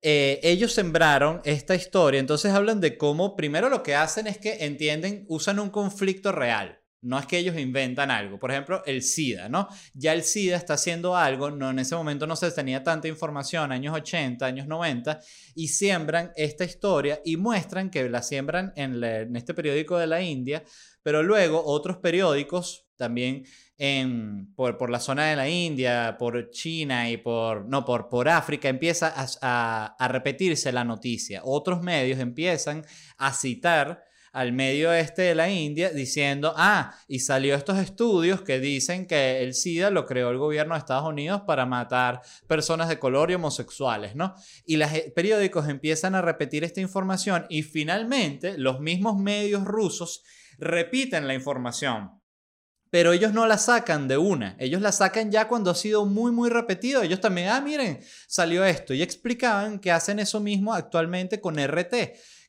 eh, 0.00 0.38
ellos 0.44 0.72
sembraron 0.72 1.40
esta 1.44 1.74
historia, 1.74 2.20
entonces 2.20 2.52
hablan 2.52 2.80
de 2.80 2.96
cómo 2.96 3.34
primero 3.34 3.68
lo 3.68 3.82
que 3.82 3.96
hacen 3.96 4.28
es 4.28 4.38
que 4.38 4.64
entienden, 4.64 5.24
usan 5.28 5.58
un 5.58 5.70
conflicto 5.70 6.30
real. 6.30 6.83
No 7.04 7.18
es 7.18 7.26
que 7.26 7.38
ellos 7.38 7.58
inventan 7.58 8.10
algo. 8.10 8.38
Por 8.38 8.50
ejemplo, 8.50 8.82
el 8.86 9.02
SIDA, 9.02 9.48
¿no? 9.48 9.68
Ya 9.92 10.14
el 10.14 10.22
SIDA 10.22 10.56
está 10.56 10.74
haciendo 10.74 11.16
algo, 11.16 11.50
no, 11.50 11.70
en 11.70 11.78
ese 11.78 11.94
momento 11.94 12.26
no 12.26 12.34
se 12.34 12.50
tenía 12.50 12.82
tanta 12.82 13.08
información, 13.08 13.72
años 13.72 13.94
80, 13.94 14.44
años 14.44 14.66
90, 14.66 15.20
y 15.54 15.68
siembran 15.68 16.32
esta 16.34 16.64
historia 16.64 17.20
y 17.24 17.36
muestran 17.36 17.90
que 17.90 18.08
la 18.08 18.22
siembran 18.22 18.72
en, 18.76 19.04
este 19.36 19.52
periódico 19.52 19.98
de 19.98 20.06
la 20.06 20.22
India, 20.22 20.64
pero 21.02 21.22
luego 21.22 21.62
otros 21.64 21.98
periódicos 21.98 22.86
también 22.96 23.44
en, 23.76 24.54
por, 24.54 24.78
por, 24.78 24.88
la 24.88 25.00
zona 25.00 25.26
de 25.26 25.36
la 25.36 25.48
India, 25.48 26.16
por 26.18 26.50
China 26.50 27.10
y 27.10 27.16
por, 27.16 27.66
no, 27.66 27.84
por, 27.84 28.08
por 28.08 28.28
África, 28.28 28.68
empieza 28.68 29.12
a, 29.14 29.96
a, 29.98 30.08
repetirse 30.08 30.72
la 30.72 30.84
noticia. 30.84 31.42
Otros 31.44 31.82
medios 31.82 32.20
empiezan 32.20 32.84
a 33.18 33.32
citar 33.32 34.03
al 34.34 34.52
medio 34.52 34.92
este 34.92 35.22
de 35.22 35.34
la 35.36 35.48
India 35.48 35.90
diciendo, 35.90 36.52
ah, 36.56 36.92
y 37.06 37.20
salió 37.20 37.54
estos 37.54 37.78
estudios 37.78 38.42
que 38.42 38.58
dicen 38.58 39.06
que 39.06 39.44
el 39.44 39.54
SIDA 39.54 39.90
lo 39.90 40.06
creó 40.06 40.30
el 40.30 40.38
gobierno 40.38 40.74
de 40.74 40.80
Estados 40.80 41.08
Unidos 41.08 41.42
para 41.46 41.66
matar 41.66 42.20
personas 42.48 42.88
de 42.88 42.98
color 42.98 43.30
y 43.30 43.34
homosexuales, 43.34 44.16
¿no? 44.16 44.34
Y 44.66 44.76
los 44.76 44.90
periódicos 45.14 45.68
empiezan 45.68 46.16
a 46.16 46.20
repetir 46.20 46.64
esta 46.64 46.80
información 46.80 47.46
y 47.48 47.62
finalmente 47.62 48.58
los 48.58 48.80
mismos 48.80 49.16
medios 49.16 49.64
rusos 49.64 50.24
repiten 50.58 51.28
la 51.28 51.34
información 51.34 52.20
pero 52.90 53.12
ellos 53.12 53.32
no 53.32 53.44
la 53.48 53.58
sacan 53.58 54.06
de 54.06 54.18
una, 54.18 54.54
ellos 54.60 54.80
la 54.80 54.92
sacan 54.92 55.32
ya 55.32 55.48
cuando 55.48 55.72
ha 55.72 55.74
sido 55.74 56.06
muy, 56.06 56.30
muy 56.30 56.48
repetido. 56.48 57.02
Ellos 57.02 57.20
también, 57.20 57.48
ah, 57.48 57.60
miren, 57.60 57.98
salió 58.28 58.64
esto. 58.64 58.94
Y 58.94 59.02
explicaban 59.02 59.80
que 59.80 59.90
hacen 59.90 60.20
eso 60.20 60.38
mismo 60.38 60.72
actualmente 60.72 61.40
con 61.40 61.58
RT, 61.58 61.92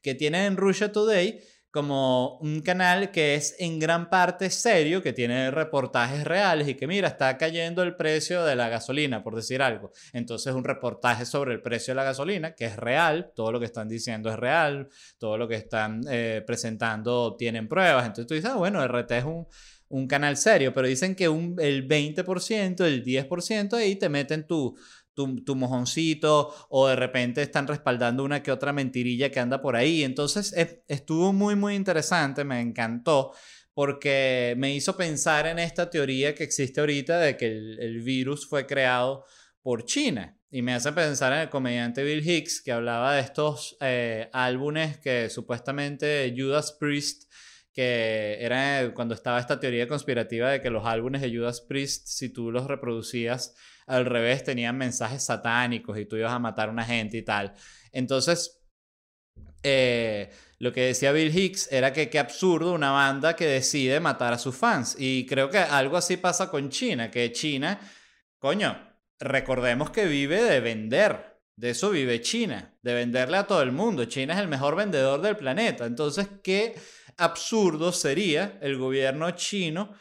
que 0.04 0.14
tienen 0.14 0.44
en 0.44 0.58
Russia 0.58 0.92
Today 0.92 1.42
como 1.76 2.38
un 2.38 2.62
canal 2.62 3.12
que 3.12 3.36
es 3.36 3.54
en 3.60 3.80
gran 3.80 4.10
parte 4.10 4.50
serio, 4.50 5.04
que 5.04 5.12
tiene 5.12 5.52
reportajes 5.52 6.24
reales 6.24 6.70
y 6.70 6.76
que 6.76 6.88
mira, 6.88 7.10
está 7.10 7.38
cayendo 7.38 7.84
el 7.84 7.98
precio 7.98 8.46
de 8.46 8.56
la 8.56 8.70
gasolina, 8.70 9.22
por 9.22 9.36
decir 9.36 9.62
algo. 9.62 9.92
Entonces 10.14 10.54
un 10.54 10.64
reportaje 10.64 11.26
sobre 11.26 11.54
el 11.54 11.62
precio 11.62 11.92
de 11.92 11.96
la 11.98 12.06
gasolina, 12.06 12.56
que 12.56 12.64
es 12.64 12.78
real, 12.78 13.34
todo 13.36 13.52
lo 13.52 13.60
que 13.60 13.66
están 13.66 13.90
diciendo 13.90 14.30
es 14.30 14.38
real, 14.38 14.88
todo 15.18 15.38
lo 15.38 15.50
que 15.50 15.56
están 15.56 16.00
eh, 16.10 16.42
presentando 16.48 17.36
tienen 17.36 17.68
pruebas. 17.68 18.06
Entonces 18.06 18.28
tú 18.28 18.36
dices, 18.36 18.52
ah, 18.52 18.56
bueno, 18.56 18.82
RT 18.88 19.12
es 19.12 19.26
un, 19.26 20.08
canal 20.08 20.38
serio, 20.38 20.74
pero 20.74 20.88
dicen 20.88 21.14
que 21.14 21.28
un, 21.28 21.58
el 21.60 21.86
20%, 21.90 22.86
el 22.86 23.04
10% 23.04 23.74
ahí 23.74 23.98
te 23.98 24.08
meten 24.08 24.48
tu, 24.48 24.78
tu, 25.16 25.56
mojoncito 25.56 26.54
o 26.70 26.88
de 26.88 26.96
repente 26.96 27.42
están 27.42 27.68
respaldando 27.68 28.24
una 28.24 28.44
que 28.44 28.52
otra 28.52 28.74
mentirilla 28.74 29.32
que 29.32 29.40
anda 29.40 29.62
por 29.62 29.76
ahí. 29.76 30.04
Entonces 30.04 30.54
estuvo 30.88 31.34
muy, 31.34 31.56
muy 31.56 31.76
interesante, 31.76 32.44
me 32.44 32.62
encantó 32.62 33.32
porque 33.74 34.56
me 34.58 34.74
hizo 34.74 34.96
pensar 34.96 35.48
en 35.48 35.60
esta 35.60 35.90
teoría 35.90 36.36
que 36.36 36.44
existe 36.44 36.80
ahorita 36.80 37.20
de 37.20 37.36
que 37.36 37.48
el, 37.48 38.02
virus 38.02 38.48
fue 38.48 38.66
creado 38.66 39.26
por 39.62 39.86
China. 39.86 40.38
Y 40.50 40.62
me 40.62 40.74
hace 40.74 40.94
pensar 40.94 41.34
en 41.34 41.40
el 41.40 41.50
comediante 41.50 42.04
Bill 42.04 42.26
Hicks 42.26 42.62
que 42.62 42.72
hablaba 42.72 43.16
de 43.16 43.22
estos 43.22 43.76
eh, 43.82 44.30
álbumes 44.32 44.98
que 45.00 45.30
supuestamente 45.30 46.34
Judas 46.38 46.72
Priest 46.80 47.30
que 47.76 48.38
era 48.40 48.94
cuando 48.94 49.14
estaba 49.14 49.38
esta 49.38 49.60
teoría 49.60 49.86
conspirativa 49.86 50.50
de 50.50 50.62
que 50.62 50.70
los 50.70 50.86
álbumes 50.86 51.22
de 51.22 51.36
Judas 51.36 51.60
Priest, 51.60 52.08
si 52.08 52.30
tú 52.30 52.50
los 52.50 52.68
reproducías 52.68 53.54
al 53.86 54.06
revés, 54.06 54.46
tenían 54.46 54.78
mensajes 54.78 55.26
satánicos 55.26 56.00
y 56.00 56.06
tú 56.06 56.16
ibas 56.16 56.32
a 56.32 56.40
matar 56.40 56.70
a 56.70 56.72
una 56.72 56.86
gente 56.86 57.18
y 57.18 57.22
tal. 57.22 57.54
Entonces, 57.92 58.64
eh, 59.62 60.32
lo 60.60 60.72
que 60.72 60.86
decía 60.86 61.12
Bill 61.12 61.38
Hicks 61.38 61.70
era 61.70 61.92
que 61.92 62.10
qué 62.10 62.18
absurdo 62.18 62.72
una 62.72 62.92
banda 62.92 63.36
que 63.36 63.46
decide 63.46 64.00
matar 64.00 64.32
a 64.32 64.38
sus 64.38 64.56
fans. 64.56 64.96
Y 64.98 65.26
creo 65.26 65.50
que 65.50 65.58
algo 65.58 65.98
así 65.98 66.16
pasa 66.16 66.50
con 66.50 66.70
China, 66.70 67.12
que 67.12 67.34
China, 67.34 67.78
coño, 68.40 68.80
recordemos 69.20 69.90
que 69.90 70.06
vive 70.06 70.42
de 70.42 70.62
vender. 70.62 71.36
De 71.58 71.72
eso 71.72 71.90
vive 71.90 72.22
China, 72.22 72.74
de 72.82 72.94
venderle 72.94 73.38
a 73.38 73.48
todo 73.48 73.62
el 73.62 73.74
mundo. 73.74 74.06
China 74.06 74.34
es 74.34 74.40
el 74.40 74.48
mejor 74.48 74.78
vendedor 74.78 75.22
del 75.22 75.36
planeta. 75.36 75.86
Entonces, 75.86 76.28
¿qué 76.42 76.76
absurdo 77.18 77.92
sería 77.92 78.58
el 78.62 78.78
gobierno 78.78 79.32
chino 79.32 79.94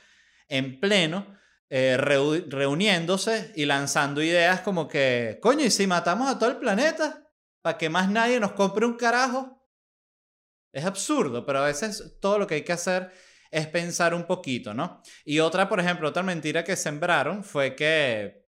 en 0.48 0.80
pleno 0.80 1.26
eh, 1.70 1.96
reuniéndose 1.96 3.52
y 3.56 3.64
lanzando 3.64 4.22
ideas 4.22 4.60
como 4.60 4.86
que, 4.86 5.38
coño, 5.42 5.64
¿y 5.64 5.70
si 5.70 5.86
matamos 5.86 6.30
a 6.30 6.38
todo 6.38 6.50
el 6.50 6.58
planeta? 6.58 7.28
¿Para 7.62 7.78
que 7.78 7.88
más 7.88 8.10
nadie 8.10 8.38
nos 8.38 8.52
compre 8.52 8.86
un 8.86 8.96
carajo? 8.96 9.66
Es 10.72 10.84
absurdo, 10.84 11.46
pero 11.46 11.60
a 11.60 11.66
veces 11.66 12.18
todo 12.20 12.38
lo 12.38 12.46
que 12.46 12.56
hay 12.56 12.62
que 12.62 12.72
hacer 12.72 13.10
es 13.50 13.66
pensar 13.68 14.14
un 14.14 14.24
poquito, 14.24 14.74
¿no? 14.74 15.00
Y 15.24 15.38
otra, 15.38 15.68
por 15.68 15.80
ejemplo, 15.80 16.08
otra 16.08 16.22
mentira 16.22 16.64
que 16.64 16.76
sembraron 16.76 17.44
fue 17.44 17.74
que, 17.74 18.46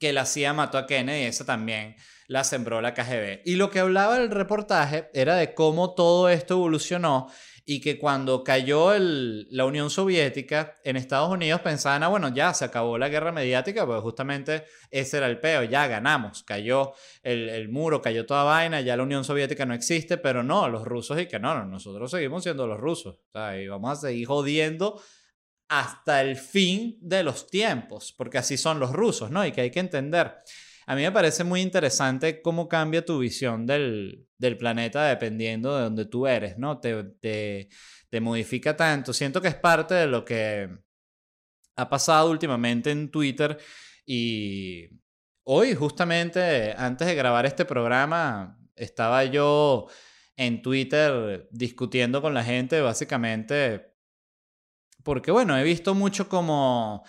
que 0.00 0.12
la 0.12 0.24
CIA 0.24 0.54
mató 0.54 0.78
a 0.78 0.86
Kennedy, 0.86 1.24
y 1.24 1.26
esa 1.26 1.44
también 1.44 1.96
la 2.26 2.42
sembró 2.42 2.80
la 2.80 2.94
KGB. 2.94 3.42
Y 3.44 3.56
lo 3.56 3.70
que 3.70 3.80
hablaba 3.80 4.16
el 4.16 4.30
reportaje 4.30 5.10
era 5.14 5.36
de 5.36 5.54
cómo 5.54 5.94
todo 5.94 6.28
esto 6.28 6.54
evolucionó 6.54 7.30
y 7.68 7.80
que 7.80 7.98
cuando 7.98 8.44
cayó 8.44 8.94
el, 8.94 9.48
la 9.50 9.64
Unión 9.64 9.90
Soviética 9.90 10.76
en 10.84 10.96
Estados 10.96 11.28
Unidos 11.30 11.60
pensaban, 11.62 12.04
ah, 12.04 12.08
bueno, 12.08 12.32
ya 12.32 12.54
se 12.54 12.64
acabó 12.64 12.96
la 12.96 13.08
guerra 13.08 13.32
mediática, 13.32 13.84
pues 13.84 14.00
justamente 14.02 14.64
ese 14.92 15.16
era 15.16 15.26
el 15.26 15.40
peo, 15.40 15.64
ya 15.64 15.88
ganamos, 15.88 16.44
cayó 16.44 16.92
el, 17.24 17.48
el, 17.48 17.68
muro, 17.68 18.00
cayó 18.00 18.24
toda 18.24 18.44
vaina, 18.44 18.82
ya 18.82 18.96
la 18.96 19.02
Unión 19.02 19.24
Soviética 19.24 19.66
no 19.66 19.74
existe, 19.74 20.16
pero 20.16 20.44
no, 20.44 20.68
los 20.68 20.84
rusos 20.84 21.20
y 21.20 21.26
que 21.26 21.40
no, 21.40 21.56
no 21.56 21.64
nosotros 21.64 22.08
seguimos 22.08 22.44
siendo 22.44 22.68
los 22.68 22.78
rusos, 22.78 23.16
o 23.16 23.32
sea, 23.32 23.60
y 23.60 23.66
vamos 23.66 23.98
a 23.98 24.00
seguir 24.08 24.28
jodiendo 24.28 25.02
hasta 25.68 26.22
el 26.22 26.36
fin 26.36 26.96
de 27.00 27.24
los 27.24 27.48
tiempos, 27.48 28.14
porque 28.16 28.38
así 28.38 28.56
son 28.56 28.78
los 28.78 28.92
rusos, 28.92 29.32
¿no? 29.32 29.44
Y 29.44 29.50
que 29.50 29.62
hay 29.62 29.72
que 29.72 29.80
entender. 29.80 30.36
A 30.86 30.94
mí 30.94 31.02
me 31.02 31.10
parece 31.10 31.42
muy 31.42 31.62
interesante 31.62 32.40
cómo 32.40 32.68
cambia 32.68 33.04
tu 33.04 33.18
visión 33.18 33.66
del, 33.66 34.28
planeta 34.58 35.04
dependiendo 35.06 35.76
de 35.76 35.82
donde 35.82 36.06
tú 36.06 36.28
eres, 36.28 36.58
¿no? 36.58 36.78
Te, 36.78 37.02
te, 38.08 38.20
modifica 38.20 38.76
tanto. 38.76 39.12
Siento 39.12 39.42
que 39.42 39.48
es 39.48 39.56
parte 39.56 39.94
de 39.94 40.06
lo 40.06 40.24
que 40.24 40.70
ha 41.76 41.88
pasado 41.88 42.30
últimamente 42.30 42.90
en 42.90 43.10
Twitter 43.10 43.58
y 44.06 44.88
hoy 45.44 45.74
justamente 45.74 46.72
antes 46.78 47.06
de 47.06 47.14
grabar 47.14 47.44
este 47.44 47.64
programa 47.64 48.58
estaba 48.74 49.24
yo 49.24 49.88
en 50.36 50.62
Twitter 50.62 51.48
discutiendo 51.50 52.22
con 52.22 52.32
la 52.32 52.44
gente 52.44 52.80
básicamente 52.80 53.92
porque 55.02 55.30
bueno, 55.30 55.56
he 55.58 55.62
visto 55.62 55.94
mucho 55.94 56.28
como 56.28 57.04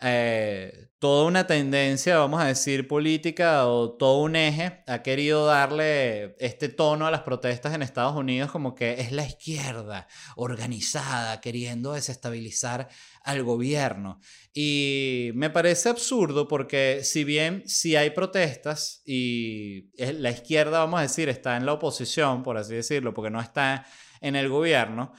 eh, 0.00 0.88
toda 0.98 1.26
una 1.26 1.46
tendencia, 1.46 2.18
vamos 2.18 2.40
a 2.40 2.46
decir, 2.46 2.86
política 2.86 3.66
o 3.66 3.92
todo 3.92 4.20
un 4.22 4.36
eje 4.36 4.82
ha 4.86 5.02
querido 5.02 5.46
darle 5.46 6.36
este 6.38 6.68
tono 6.68 7.06
a 7.06 7.10
las 7.10 7.22
protestas 7.22 7.74
en 7.74 7.82
Estados 7.82 8.14
Unidos 8.14 8.50
como 8.50 8.74
que 8.74 9.00
es 9.00 9.12
la 9.12 9.24
izquierda 9.24 10.06
organizada 10.36 11.40
queriendo 11.40 11.92
desestabilizar 11.92 12.88
al 13.22 13.42
gobierno. 13.42 14.20
Y 14.52 15.30
me 15.34 15.50
parece 15.50 15.88
absurdo 15.88 16.46
porque 16.46 17.00
si 17.02 17.24
bien 17.24 17.62
si 17.66 17.96
hay 17.96 18.10
protestas 18.10 19.02
y 19.06 19.90
la 19.96 20.30
izquierda, 20.30 20.80
vamos 20.80 20.98
a 20.98 21.02
decir, 21.02 21.28
está 21.28 21.56
en 21.56 21.66
la 21.66 21.74
oposición, 21.74 22.42
por 22.42 22.58
así 22.58 22.74
decirlo, 22.74 23.14
porque 23.14 23.30
no 23.30 23.40
está 23.40 23.86
en 24.20 24.36
el 24.36 24.48
gobierno, 24.48 25.12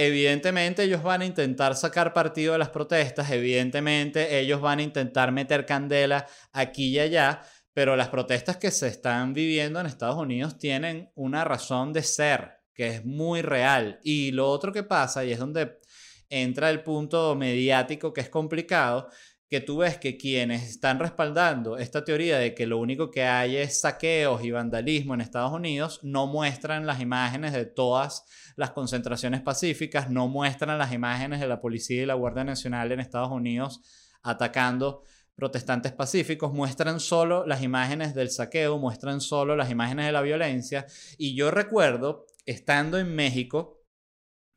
Evidentemente 0.00 0.84
ellos 0.84 1.02
van 1.02 1.22
a 1.22 1.26
intentar 1.26 1.74
sacar 1.74 2.12
partido 2.12 2.52
de 2.52 2.60
las 2.60 2.68
protestas, 2.68 3.32
evidentemente 3.32 4.38
ellos 4.38 4.60
van 4.60 4.78
a 4.78 4.82
intentar 4.82 5.32
meter 5.32 5.66
candela 5.66 6.24
aquí 6.52 6.90
y 6.90 7.00
allá, 7.00 7.42
pero 7.72 7.96
las 7.96 8.06
protestas 8.06 8.58
que 8.58 8.70
se 8.70 8.86
están 8.86 9.34
viviendo 9.34 9.80
en 9.80 9.86
Estados 9.86 10.14
Unidos 10.14 10.56
tienen 10.56 11.10
una 11.16 11.42
razón 11.42 11.92
de 11.92 12.04
ser, 12.04 12.60
que 12.72 12.86
es 12.86 13.04
muy 13.04 13.42
real. 13.42 13.98
Y 14.04 14.30
lo 14.30 14.48
otro 14.48 14.72
que 14.72 14.84
pasa, 14.84 15.24
y 15.24 15.32
es 15.32 15.40
donde 15.40 15.80
entra 16.28 16.70
el 16.70 16.84
punto 16.84 17.34
mediático 17.34 18.12
que 18.12 18.20
es 18.20 18.28
complicado, 18.28 19.08
que 19.50 19.60
tú 19.60 19.78
ves 19.78 19.96
que 19.96 20.16
quienes 20.16 20.62
están 20.68 21.00
respaldando 21.00 21.76
esta 21.78 22.04
teoría 22.04 22.38
de 22.38 22.54
que 22.54 22.66
lo 22.66 22.78
único 22.78 23.10
que 23.10 23.24
hay 23.24 23.56
es 23.56 23.80
saqueos 23.80 24.44
y 24.44 24.50
vandalismo 24.52 25.14
en 25.14 25.22
Estados 25.22 25.52
Unidos, 25.52 26.00
no 26.02 26.28
muestran 26.28 26.86
las 26.86 27.00
imágenes 27.00 27.52
de 27.52 27.64
todas 27.64 28.24
las 28.58 28.72
concentraciones 28.72 29.40
pacíficas, 29.40 30.10
no 30.10 30.26
muestran 30.26 30.78
las 30.78 30.92
imágenes 30.92 31.38
de 31.38 31.46
la 31.46 31.60
policía 31.60 32.02
y 32.02 32.06
la 32.06 32.14
Guardia 32.14 32.42
Nacional 32.42 32.90
en 32.90 32.98
Estados 32.98 33.30
Unidos 33.30 33.80
atacando 34.24 35.04
protestantes 35.36 35.92
pacíficos, 35.92 36.52
muestran 36.52 36.98
solo 36.98 37.46
las 37.46 37.62
imágenes 37.62 38.16
del 38.16 38.32
saqueo, 38.32 38.76
muestran 38.76 39.20
solo 39.20 39.54
las 39.54 39.70
imágenes 39.70 40.06
de 40.06 40.12
la 40.12 40.22
violencia. 40.22 40.86
Y 41.18 41.36
yo 41.36 41.52
recuerdo, 41.52 42.26
estando 42.46 42.98
en 42.98 43.14
México, 43.14 43.80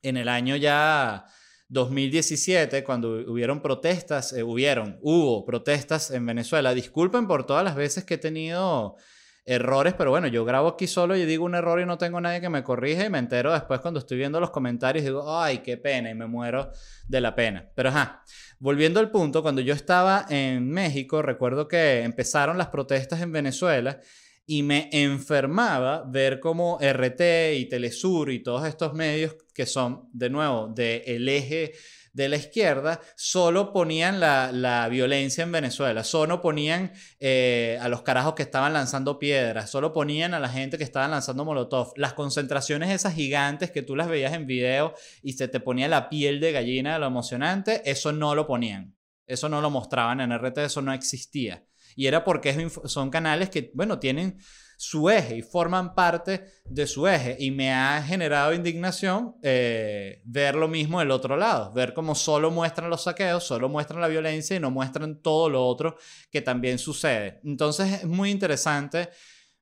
en 0.02 0.18
el 0.18 0.30
año 0.30 0.56
ya 0.56 1.28
2017, 1.70 2.84
cuando 2.84 3.10
hubieron 3.32 3.62
protestas, 3.62 4.34
eh, 4.34 4.42
hubieron, 4.42 4.98
hubo 5.04 5.46
protestas 5.46 6.10
en 6.10 6.26
Venezuela. 6.26 6.74
Disculpen 6.74 7.28
por 7.28 7.46
todas 7.46 7.64
las 7.64 7.76
veces 7.76 8.04
que 8.04 8.16
he 8.16 8.18
tenido 8.18 8.98
errores, 9.46 9.96
pero 9.98 10.12
bueno, 10.12 10.28
yo 10.28 10.46
grabo 10.46 10.70
aquí 10.70 10.88
solo 10.88 11.16
y 11.16 11.26
digo 11.26 11.46
un 11.46 11.56
error 11.56 11.80
y 11.80 11.86
no 11.86 11.98
tengo 11.98 12.22
nadie 12.22 12.42
que 12.42 12.50
me 12.50 12.64
corrija 12.64 13.06
y 13.06 13.10
me 13.10 13.18
entero 13.18 13.52
después 13.54 13.80
cuando 13.80 14.00
estoy 14.00 14.18
viendo 14.18 14.40
los 14.40 14.52
comentarios 14.52 15.04
digo, 15.04 15.40
ay, 15.40 15.60
qué 15.60 15.78
pena 15.78 16.10
y 16.10 16.16
me 16.16 16.28
muero 16.28 16.72
de 17.08 17.22
la 17.22 17.34
pena. 17.36 17.70
Pero 17.76 17.90
ajá, 17.90 18.24
volviendo 18.60 19.00
al 19.00 19.10
punto, 19.10 19.42
cuando 19.42 19.62
yo 19.62 19.74
estaba 19.74 20.26
en 20.30 20.70
México, 20.70 21.22
recuerdo 21.22 21.68
que 21.68 22.04
empezaron 22.04 22.58
las 22.58 22.68
protestas 22.68 23.22
en 23.22 23.32
Venezuela 23.32 24.00
y 24.46 24.64
me 24.64 24.90
enfermaba 24.92 26.04
ver 26.08 26.40
cómo 26.40 26.78
RT 26.82 27.22
y 27.56 27.66
Telesur 27.70 28.32
y 28.32 28.44
todos 28.44 28.68
estos 28.68 28.94
medios 28.94 29.36
que 29.54 29.66
son, 29.66 30.10
de 30.14 30.30
nuevo, 30.30 30.68
del 30.68 31.30
eje 31.30 31.74
de 32.14 32.30
la 32.30 32.36
izquierda 32.36 33.00
solo 33.16 33.72
ponían 33.72 34.20
la, 34.20 34.88
violencia 34.90 35.44
en 35.44 35.52
Venezuela, 35.52 36.04
solo 36.04 36.42
ponían 36.42 36.92
eh, 37.20 37.78
a 37.82 37.90
los 37.90 38.02
carajos 38.02 38.34
que 38.34 38.44
estaban 38.44 38.74
lanzando 38.74 39.20
piedras, 39.20 39.70
solo 39.70 39.94
ponían 39.94 40.34
a 40.34 40.40
la 40.40 40.50
gente 40.50 40.78
que 40.78 40.84
estaban 40.84 41.12
lanzando 41.12 41.46
molotov. 41.46 41.94
Las 41.96 42.14
concentraciones 42.14 42.90
esas 42.90 43.14
gigantes 43.14 43.72
que 43.72 43.82
tú 43.82 43.96
las 43.96 44.10
veías 44.10 44.34
en 44.34 44.46
video 44.46 44.94
y 45.22 45.34
se 45.34 45.48
te 45.48 45.60
ponía 45.60 45.88
la 45.88 46.10
piel 46.10 46.40
de 46.40 46.52
gallina 46.52 46.94
de 46.94 47.00
lo 47.00 47.08
emocionante, 47.08 47.82
eso 47.90 48.12
no 48.12 48.36
lo 48.36 48.48
ponían. 48.48 48.96
Eso 49.26 49.48
no 49.48 49.62
lo 49.62 49.70
mostraban 49.70 50.20
en 50.20 50.38
RT, 50.38 50.58
eso 50.58 50.82
no 50.82 50.92
existía. 50.92 51.64
Y 51.96 52.08
era 52.08 52.24
porque 52.24 52.70
son 52.86 53.10
canales 53.10 53.50
que, 53.50 53.72
bueno, 53.74 54.00
tienen 54.00 54.38
su 54.82 55.12
eje 55.12 55.38
y 55.38 55.42
forman 55.44 55.94
parte 55.94 56.44
de 56.66 56.88
su 56.88 57.08
eje. 57.08 57.38
Y 57.38 57.52
me 57.52 57.72
ha 57.72 58.02
generado 58.02 58.52
indignación 58.52 59.36
eh, 59.44 60.24
ver 60.26 60.56
lo 60.56 60.68
mismo 60.68 60.98
del 60.98 61.12
otro 61.12 61.38
lado, 61.38 61.72
ver 61.72 61.94
cómo 61.94 62.16
solo 62.16 62.50
muestran 62.50 62.90
los 62.90 63.04
saqueos, 63.04 63.44
solo 63.44 63.70
muestran 63.70 64.02
la 64.02 64.08
violencia 64.08 64.56
y 64.56 64.60
no 64.60 64.72
muestran 64.72 65.22
todo 65.22 65.52
lo 65.52 65.64
otro 65.64 65.98
que 66.32 66.42
también 66.42 66.80
sucede. 66.80 67.40
Entonces 67.44 68.02
es 68.02 68.06
muy 68.06 68.32
interesante 68.32 69.10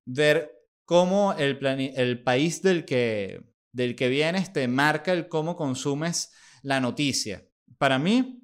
ver 0.06 0.54
cómo 0.86 1.34
el, 1.34 1.60
el 1.66 2.24
país 2.24 2.62
del 2.62 2.86
que, 2.86 3.44
del 3.74 3.98
que 3.98 4.08
vienes 4.08 4.54
te 4.54 4.70
marca 4.70 5.12
el 5.12 5.28
cómo 5.28 5.58
consumes 5.58 6.32
la 6.62 6.80
noticia. 6.80 7.46
Para 7.78 8.00
mí, 8.00 8.42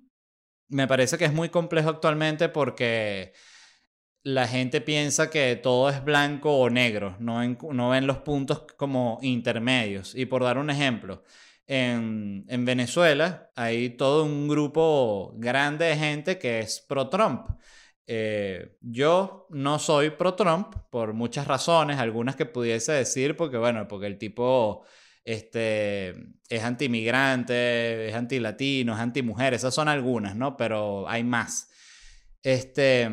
me 0.68 0.90
parece 0.90 1.18
que 1.18 1.24
es 1.24 1.34
muy 1.34 1.48
complejo 1.48 1.88
actualmente 1.88 2.50
porque 2.50 3.32
la 4.26 4.48
gente 4.48 4.82
piensa 4.82 5.30
que 5.30 5.56
todo 5.56 5.88
es 5.88 6.04
blanco 6.04 6.58
o 6.58 6.70
negro, 6.72 7.16
no, 7.20 7.44
no 7.48 7.90
ven 7.90 8.08
los 8.08 8.18
puntos 8.18 8.66
como 8.76 9.20
intermedios. 9.22 10.16
Y 10.16 10.26
por 10.26 10.44
dar 10.44 10.58
un 10.58 10.72
ejemplo, 10.72 11.24
en, 11.68 12.44
en, 12.48 12.66
Venezuela 12.66 13.52
hay 13.56 13.92
todo 13.92 14.24
un 14.26 14.48
grupo 14.48 15.32
grande 15.38 15.86
de 15.86 15.98
gente 15.98 16.40
que 16.40 16.60
es 16.60 16.82
pro-Trump. 16.82 17.50
Eh, 18.08 18.78
yo 18.82 19.46
no 19.52 19.78
soy 19.78 20.10
pro-Trump 20.10 20.76
por 20.90 21.14
muchas 21.14 21.46
razones, 21.46 22.00
algunas 22.00 22.36
que 22.36 22.48
pudiese 22.48 22.94
decir, 22.94 23.36
porque 23.36 23.58
bueno, 23.58 23.88
porque 23.88 24.08
el 24.08 24.18
tipo 24.18 24.86
este, 25.24 26.16
es 26.50 26.64
anti-inmigrante, 26.64 28.08
es 28.10 28.16
anti-latino, 28.16 28.94
es 28.96 29.00
anti-mujer, 29.00 29.54
esas 29.54 29.76
son 29.76 29.88
algunas, 29.88 30.36
¿no? 30.36 30.58
Pero 30.58 31.08
hay 31.08 31.24
más. 31.24 31.70
Este, 32.42 33.10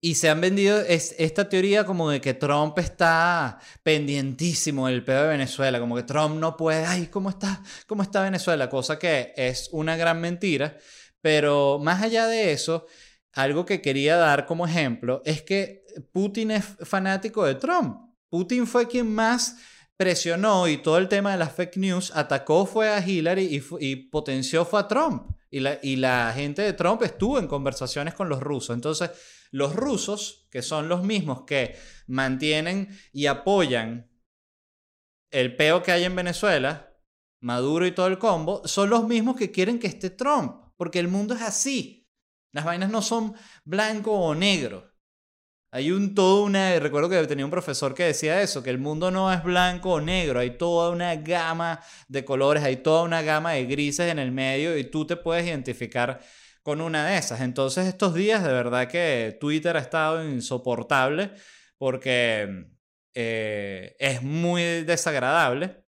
y 0.00 0.14
se 0.16 0.28
han 0.28 0.40
vendido 0.40 0.78
esta 0.78 1.48
teoría 1.48 1.84
como 1.84 2.10
de 2.10 2.20
que 2.20 2.34
Trump 2.34 2.78
está 2.78 3.58
pendientísimo 3.82 4.86
del 4.86 5.04
pedo 5.04 5.22
de 5.22 5.28
Venezuela, 5.28 5.80
como 5.80 5.96
que 5.96 6.02
Trump 6.02 6.36
no 6.36 6.56
puede, 6.56 6.84
ay, 6.84 7.06
¿cómo 7.06 7.30
está, 7.30 7.62
¿cómo 7.86 8.02
está 8.02 8.22
Venezuela? 8.22 8.68
Cosa 8.68 8.98
que 8.98 9.32
es 9.36 9.68
una 9.72 9.96
gran 9.96 10.20
mentira. 10.20 10.76
Pero 11.20 11.80
más 11.82 12.02
allá 12.02 12.26
de 12.26 12.52
eso, 12.52 12.86
algo 13.32 13.66
que 13.66 13.80
quería 13.80 14.16
dar 14.16 14.46
como 14.46 14.66
ejemplo 14.66 15.22
es 15.24 15.42
que 15.42 15.84
Putin 16.12 16.52
es 16.52 16.64
fanático 16.84 17.44
de 17.44 17.56
Trump. 17.56 18.12
Putin 18.28 18.66
fue 18.66 18.86
quien 18.86 19.12
más 19.12 19.56
presionó 19.96 20.68
y 20.68 20.76
todo 20.76 20.98
el 20.98 21.08
tema 21.08 21.32
de 21.32 21.38
las 21.38 21.52
fake 21.52 21.78
news 21.78 22.12
atacó 22.14 22.66
fue 22.66 22.90
a 22.90 23.04
Hillary 23.04 23.62
y, 23.80 23.96
potenció 23.96 24.64
fue 24.64 24.80
a 24.80 24.88
Trump. 24.88 25.30
Y 25.50 25.60
la, 25.60 25.78
y 25.82 25.96
la 25.96 26.32
gente 26.34 26.62
de 26.62 26.74
Trump 26.74 27.02
estuvo 27.02 27.38
en 27.38 27.46
conversaciones 27.46 28.14
con 28.14 28.28
los 28.28 28.40
rusos. 28.40 28.74
Entonces, 28.74 29.10
los 29.50 29.74
rusos, 29.74 30.48
que 30.50 30.62
son 30.62 30.88
los 30.88 31.02
mismos 31.02 31.44
que 31.46 31.76
mantienen 32.06 32.96
y 33.12 33.26
apoyan 33.26 34.10
el 35.30 35.56
peo 35.56 35.82
que 35.82 35.92
hay 35.92 36.04
en 36.04 36.16
Venezuela, 36.16 36.94
Maduro 37.40 37.86
y 37.86 37.92
todo 37.92 38.06
el 38.06 38.18
combo, 38.18 38.66
son 38.66 38.90
los 38.90 39.06
mismos 39.06 39.36
que 39.36 39.50
quieren 39.50 39.78
que 39.78 39.86
esté 39.86 40.10
Trump, 40.10 40.72
porque 40.76 40.98
el 40.98 41.08
mundo 41.08 41.34
es 41.34 41.42
así. 41.42 42.08
Las 42.52 42.64
vainas 42.64 42.90
no 42.90 43.02
son 43.02 43.34
blanco 43.64 44.12
o 44.12 44.34
negro. 44.34 44.90
Hay 45.70 45.90
un 45.90 46.14
todo 46.14 46.44
una. 46.44 46.78
Recuerdo 46.78 47.10
que 47.10 47.26
tenía 47.26 47.44
un 47.44 47.50
profesor 47.50 47.92
que 47.92 48.04
decía 48.04 48.40
eso: 48.40 48.62
que 48.62 48.70
el 48.70 48.78
mundo 48.78 49.10
no 49.10 49.30
es 49.30 49.42
blanco 49.42 49.92
o 49.92 50.00
negro, 50.00 50.40
hay 50.40 50.56
toda 50.56 50.90
una 50.90 51.14
gama 51.16 51.80
de 52.08 52.24
colores, 52.24 52.62
hay 52.62 52.78
toda 52.78 53.02
una 53.02 53.20
gama 53.20 53.52
de 53.52 53.66
grises 53.66 54.10
en 54.10 54.18
el 54.18 54.32
medio 54.32 54.78
y 54.78 54.84
tú 54.84 55.06
te 55.06 55.16
puedes 55.16 55.44
identificar 55.44 56.20
con 56.66 56.80
una 56.80 57.06
de 57.06 57.16
esas. 57.16 57.42
Entonces 57.42 57.86
estos 57.86 58.12
días 58.12 58.42
de 58.42 58.52
verdad 58.52 58.88
que 58.88 59.38
Twitter 59.40 59.76
ha 59.76 59.80
estado 59.80 60.28
insoportable 60.28 61.30
porque 61.78 62.66
eh, 63.14 63.94
es 64.00 64.20
muy 64.20 64.82
desagradable. 64.82 65.84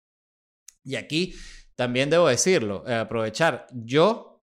Y 0.84 0.94
aquí 0.94 1.34
también 1.74 2.10
debo 2.10 2.28
decirlo, 2.28 2.84
eh, 2.86 2.94
aprovechar, 2.94 3.66
yo 3.72 4.44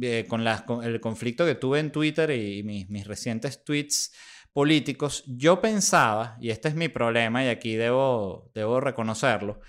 eh, 0.00 0.24
con, 0.26 0.42
el 0.82 1.00
conflicto 1.02 1.44
que 1.44 1.54
tuve 1.54 1.80
en 1.80 1.92
Twitter 1.92 2.30
y, 2.30 2.62
mis, 2.62 2.88
mis, 2.88 3.06
recientes 3.06 3.62
tweets 3.62 4.14
políticos, 4.54 5.22
yo 5.26 5.60
pensaba, 5.60 6.38
y 6.40 6.48
este 6.48 6.68
es 6.68 6.74
mi 6.74 6.88
problema 6.88 7.44
y 7.44 7.48
aquí 7.48 7.74
debo, 7.74 8.50
debo 8.54 8.80
reconocerlo, 8.80 9.60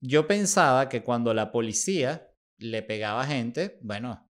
yo 0.00 0.28
pensaba 0.28 0.88
que 0.88 1.02
cuando 1.02 1.34
la 1.34 1.50
policía 1.50 2.30
le 2.58 2.84
pegaba 2.84 3.22
a 3.22 3.26
gente, 3.26 3.80
bueno, 3.82 4.30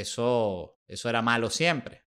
eso, 0.00 0.80
eso 0.88 1.08
era 1.08 1.22
malo 1.22 1.50
siempre. 1.50 2.04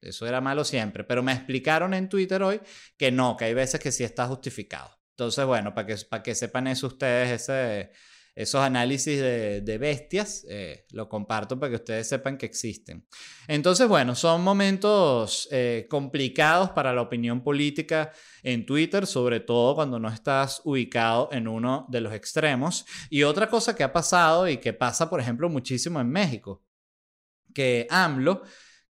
Eso 0.00 0.26
era 0.26 0.40
malo 0.40 0.64
siempre. 0.64 1.04
Pero 1.04 1.22
me 1.22 1.32
explicaron 1.32 1.94
en 1.94 2.08
Twitter 2.08 2.42
hoy 2.42 2.60
que 2.96 3.10
no, 3.10 3.36
que 3.36 3.46
hay 3.46 3.54
veces 3.54 3.80
que 3.80 3.92
sí 3.92 4.04
está 4.04 4.26
justificado. 4.26 4.90
Entonces, 5.10 5.44
bueno, 5.46 5.74
para 5.74 5.86
que, 5.86 5.96
para 6.08 6.22
que 6.22 6.34
sepan 6.34 6.66
eso 6.66 6.86
ustedes, 6.88 7.42
ese, 7.42 7.90
esos 8.34 8.60
análisis 8.60 9.18
de, 9.18 9.78
bestias, 9.80 10.44
eh, 10.50 10.84
lo 10.90 11.08
comparto 11.08 11.58
para 11.58 11.70
que 11.70 11.76
ustedes 11.76 12.06
sepan 12.06 12.36
que 12.36 12.44
existen. 12.44 13.08
Entonces, 13.48 13.88
bueno, 13.88 14.14
son 14.14 14.42
momentos 14.42 15.48
eh, 15.50 15.86
complicados 15.88 16.70
para 16.70 16.92
la 16.92 17.00
opinión 17.00 17.42
política 17.42 18.12
en 18.42 18.66
Twitter, 18.66 19.06
sobre 19.06 19.40
todo 19.40 19.74
cuando 19.74 19.98
no 19.98 20.10
estás 20.10 20.60
ubicado 20.64 21.30
en 21.32 21.48
uno 21.48 21.86
de 21.88 22.02
los 22.02 22.12
extremos. 22.12 22.84
Y 23.08 23.22
otra 23.22 23.48
cosa 23.48 23.74
que 23.74 23.84
ha 23.84 23.92
pasado 23.94 24.46
y 24.46 24.58
que 24.58 24.74
pasa, 24.74 25.08
por 25.08 25.18
ejemplo, 25.18 25.48
muchísimo 25.48 25.98
en 25.98 26.10
México 26.10 26.65
que 27.56 27.86
AMLO, 27.88 28.42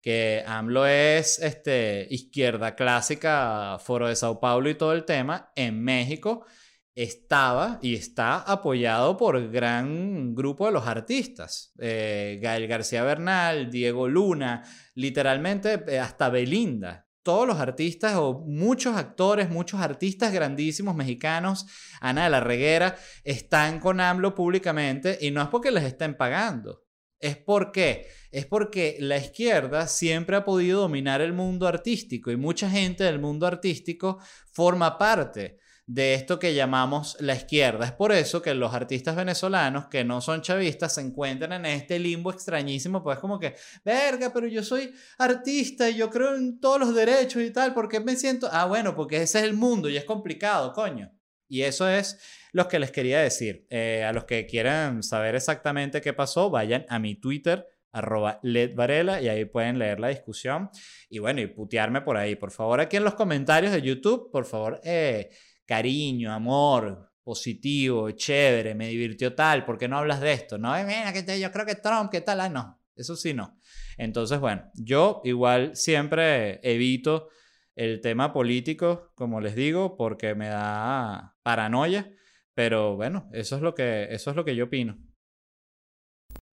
que 0.01 0.43
AMLO 0.47 0.87
es 0.87 1.37
este, 1.37 2.07
izquierda 2.09 2.75
clásica, 2.75 3.77
foro 3.79 4.07
de 4.07 4.15
Sao 4.15 4.39
Paulo 4.39 4.71
y 4.71 4.73
todo 4.73 4.91
el 4.93 5.05
tema, 5.05 5.51
en 5.55 5.83
México 5.83 6.47
estaba 6.95 7.77
y 7.83 7.93
está 7.93 8.37
apoyado 8.37 9.17
por 9.17 9.51
gran 9.51 10.33
grupo 10.33 10.65
de 10.65 10.71
los 10.71 10.87
artistas. 10.87 11.73
Eh, 11.77 12.39
Gael 12.41 12.67
García 12.67 13.03
Bernal, 13.03 13.69
Diego 13.69 14.07
Luna, 14.07 14.63
literalmente 14.95 15.83
eh, 15.87 15.99
hasta 15.99 16.29
Belinda. 16.29 17.05
Todos 17.21 17.45
los 17.45 17.59
artistas 17.59 18.15
o 18.15 18.45
muchos 18.47 18.95
actores, 18.95 19.51
muchos 19.51 19.79
artistas 19.79 20.33
grandísimos 20.33 20.95
mexicanos, 20.95 21.67
Ana 22.01 22.23
de 22.23 22.29
la 22.31 22.39
Reguera, 22.39 22.95
están 23.23 23.79
con 23.79 23.99
AMLO 23.99 24.33
públicamente 24.33 25.19
y 25.21 25.29
no 25.29 25.43
es 25.43 25.49
porque 25.49 25.69
les 25.69 25.83
estén 25.83 26.17
pagando. 26.17 26.83
Es 27.19 27.37
porque 27.37 28.07
es 28.35 28.45
porque 28.45 28.97
la 28.99 29.17
izquierda 29.17 29.87
siempre 29.87 30.35
ha 30.35 30.43
podido 30.43 30.81
dominar 30.81 31.21
el 31.21 31.31
mundo 31.31 31.67
artístico 31.67 32.31
y 32.31 32.35
mucha 32.35 32.69
gente 32.69 33.05
del 33.05 33.17
mundo 33.17 33.47
artístico 33.47 34.19
forma 34.51 34.97
parte 34.97 35.57
de 35.87 36.15
esto 36.15 36.37
que 36.37 36.53
llamamos 36.53 37.15
la 37.21 37.33
izquierda. 37.33 37.85
Es 37.85 37.93
por 37.93 38.11
eso 38.11 38.41
que 38.41 38.53
los 38.53 38.73
artistas 38.73 39.15
venezolanos 39.15 39.87
que 39.87 40.03
no 40.03 40.19
son 40.19 40.41
chavistas 40.41 40.95
se 40.95 41.01
encuentran 41.01 41.53
en 41.53 41.65
este 41.65 41.97
limbo 41.97 42.29
extrañísimo, 42.29 43.01
pues 43.01 43.19
como 43.19 43.39
que, 43.39 43.55
verga, 43.85 44.33
pero 44.33 44.47
yo 44.47 44.63
soy 44.63 44.93
artista 45.17 45.89
y 45.89 45.95
yo 45.95 46.09
creo 46.09 46.35
en 46.35 46.59
todos 46.59 46.79
los 46.79 46.93
derechos 46.93 47.41
y 47.41 47.51
tal, 47.51 47.73
¿por 47.73 47.87
qué 47.87 48.01
me 48.01 48.17
siento? 48.17 48.49
Ah, 48.51 48.65
bueno, 48.65 48.95
porque 48.95 49.21
ese 49.21 49.37
es 49.37 49.45
el 49.45 49.53
mundo 49.53 49.87
y 49.87 49.95
es 49.95 50.03
complicado, 50.03 50.73
coño. 50.73 51.09
Y 51.47 51.61
eso 51.61 51.87
es 51.87 52.19
lo 52.51 52.67
que 52.67 52.79
les 52.79 52.91
quería 52.91 53.21
decir. 53.21 53.65
Eh, 53.69 54.03
a 54.03 54.11
los 54.11 54.25
que 54.25 54.45
quieran 54.45 55.03
saber 55.03 55.35
exactamente 55.35 56.01
qué 56.01 56.11
pasó, 56.11 56.49
vayan 56.49 56.85
a 56.89 56.99
mi 56.99 57.15
Twitter 57.15 57.65
arroba 57.95 58.39
ledvarela 58.43 59.21
y 59.21 59.29
ahí 59.29 59.45
pueden 59.45 59.79
leer 59.79 60.01
la 60.01 60.09
discusión 60.09 60.69
y 61.09 61.19
bueno, 61.19 61.39
y 61.39 61.47
putearme 61.47 62.01
por 62.01 62.17
ahí. 62.17 62.35
Por 62.35 62.51
favor, 62.51 62.81
aquí 62.81 62.97
en 62.97 63.05
los 63.05 63.15
comentarios 63.15 63.71
de 63.71 63.81
YouTube, 63.81 64.29
por 64.31 64.45
favor, 64.45 64.81
eh, 64.83 65.29
cariño, 65.65 66.33
amor, 66.33 67.09
positivo, 67.23 68.11
chévere, 68.11 68.75
me 68.75 68.89
divirtió 68.89 69.33
tal, 69.33 69.65
¿por 69.65 69.77
qué 69.77 69.87
no 69.87 69.97
hablas 69.97 70.19
de 70.19 70.33
esto? 70.33 70.57
No, 70.57 70.73
mira, 70.83 71.13
que 71.13 71.39
yo 71.39 71.51
creo 71.51 71.65
que 71.65 71.75
Trump, 71.75 72.11
¿qué 72.11 72.19
tal? 72.19 72.41
Ah, 72.41 72.49
no, 72.49 72.81
eso 72.95 73.15
sí 73.15 73.33
no. 73.33 73.57
Entonces, 73.97 74.39
bueno, 74.39 74.69
yo 74.75 75.21
igual 75.23 75.75
siempre 75.75 76.59
evito 76.69 77.29
el 77.75 78.01
tema 78.01 78.33
político, 78.33 79.13
como 79.15 79.39
les 79.39 79.55
digo, 79.55 79.95
porque 79.95 80.35
me 80.35 80.49
da 80.49 81.37
paranoia, 81.43 82.11
pero 82.53 82.97
bueno, 82.97 83.29
eso 83.31 83.55
es 83.55 83.61
lo 83.61 83.73
que, 83.73 84.07
eso 84.11 84.31
es 84.31 84.35
lo 84.35 84.43
que 84.43 84.55
yo 84.55 84.65
opino. 84.65 84.97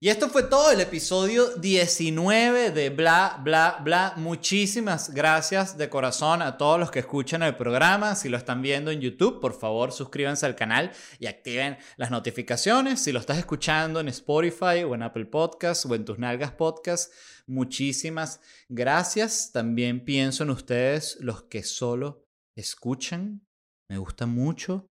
Y 0.02 0.08
esto 0.08 0.28
fue 0.28 0.42
todo 0.42 0.72
el 0.72 0.80
episodio 0.80 1.54
19 1.58 2.72
de 2.72 2.90
Bla, 2.90 3.40
Bla, 3.44 3.78
Bla. 3.84 4.14
Muchísimas 4.16 5.14
gracias 5.14 5.78
de 5.78 5.88
corazón 5.88 6.42
a 6.42 6.58
todos 6.58 6.80
los 6.80 6.90
que 6.90 6.98
escuchan 6.98 7.44
el 7.44 7.56
programa. 7.56 8.16
Si 8.16 8.28
lo 8.28 8.36
están 8.36 8.62
viendo 8.62 8.90
en 8.90 9.00
YouTube, 9.00 9.40
por 9.40 9.56
favor 9.56 9.92
suscríbanse 9.92 10.44
al 10.44 10.56
canal 10.56 10.90
y 11.20 11.26
activen 11.26 11.78
las 11.98 12.10
notificaciones. 12.10 13.00
Si 13.00 13.12
lo 13.12 13.20
estás 13.20 13.38
escuchando 13.38 14.00
en 14.00 14.08
Spotify 14.08 14.82
o 14.84 14.96
en 14.96 15.04
Apple 15.04 15.26
Podcasts 15.26 15.86
o 15.86 15.94
en 15.94 16.04
tus 16.04 16.18
nalgas 16.18 16.50
Podcasts, 16.50 17.12
muchísimas 17.46 18.40
gracias. 18.68 19.52
También 19.52 20.04
pienso 20.04 20.42
en 20.42 20.50
ustedes, 20.50 21.16
los 21.20 21.44
que 21.44 21.62
solo 21.62 22.26
escuchan. 22.56 23.46
Me 23.88 23.98
gusta 23.98 24.26
mucho 24.26 24.88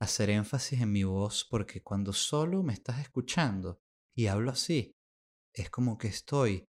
hacer 0.00 0.30
énfasis 0.30 0.80
en 0.80 0.92
mi 0.92 1.04
voz 1.04 1.46
porque 1.50 1.82
cuando 1.82 2.14
solo 2.14 2.62
me 2.62 2.72
estás 2.72 3.00
escuchando, 3.00 3.82
y 4.16 4.26
hablo 4.26 4.50
así. 4.50 4.96
Es 5.52 5.70
como 5.70 5.96
que 5.98 6.08
estoy 6.08 6.66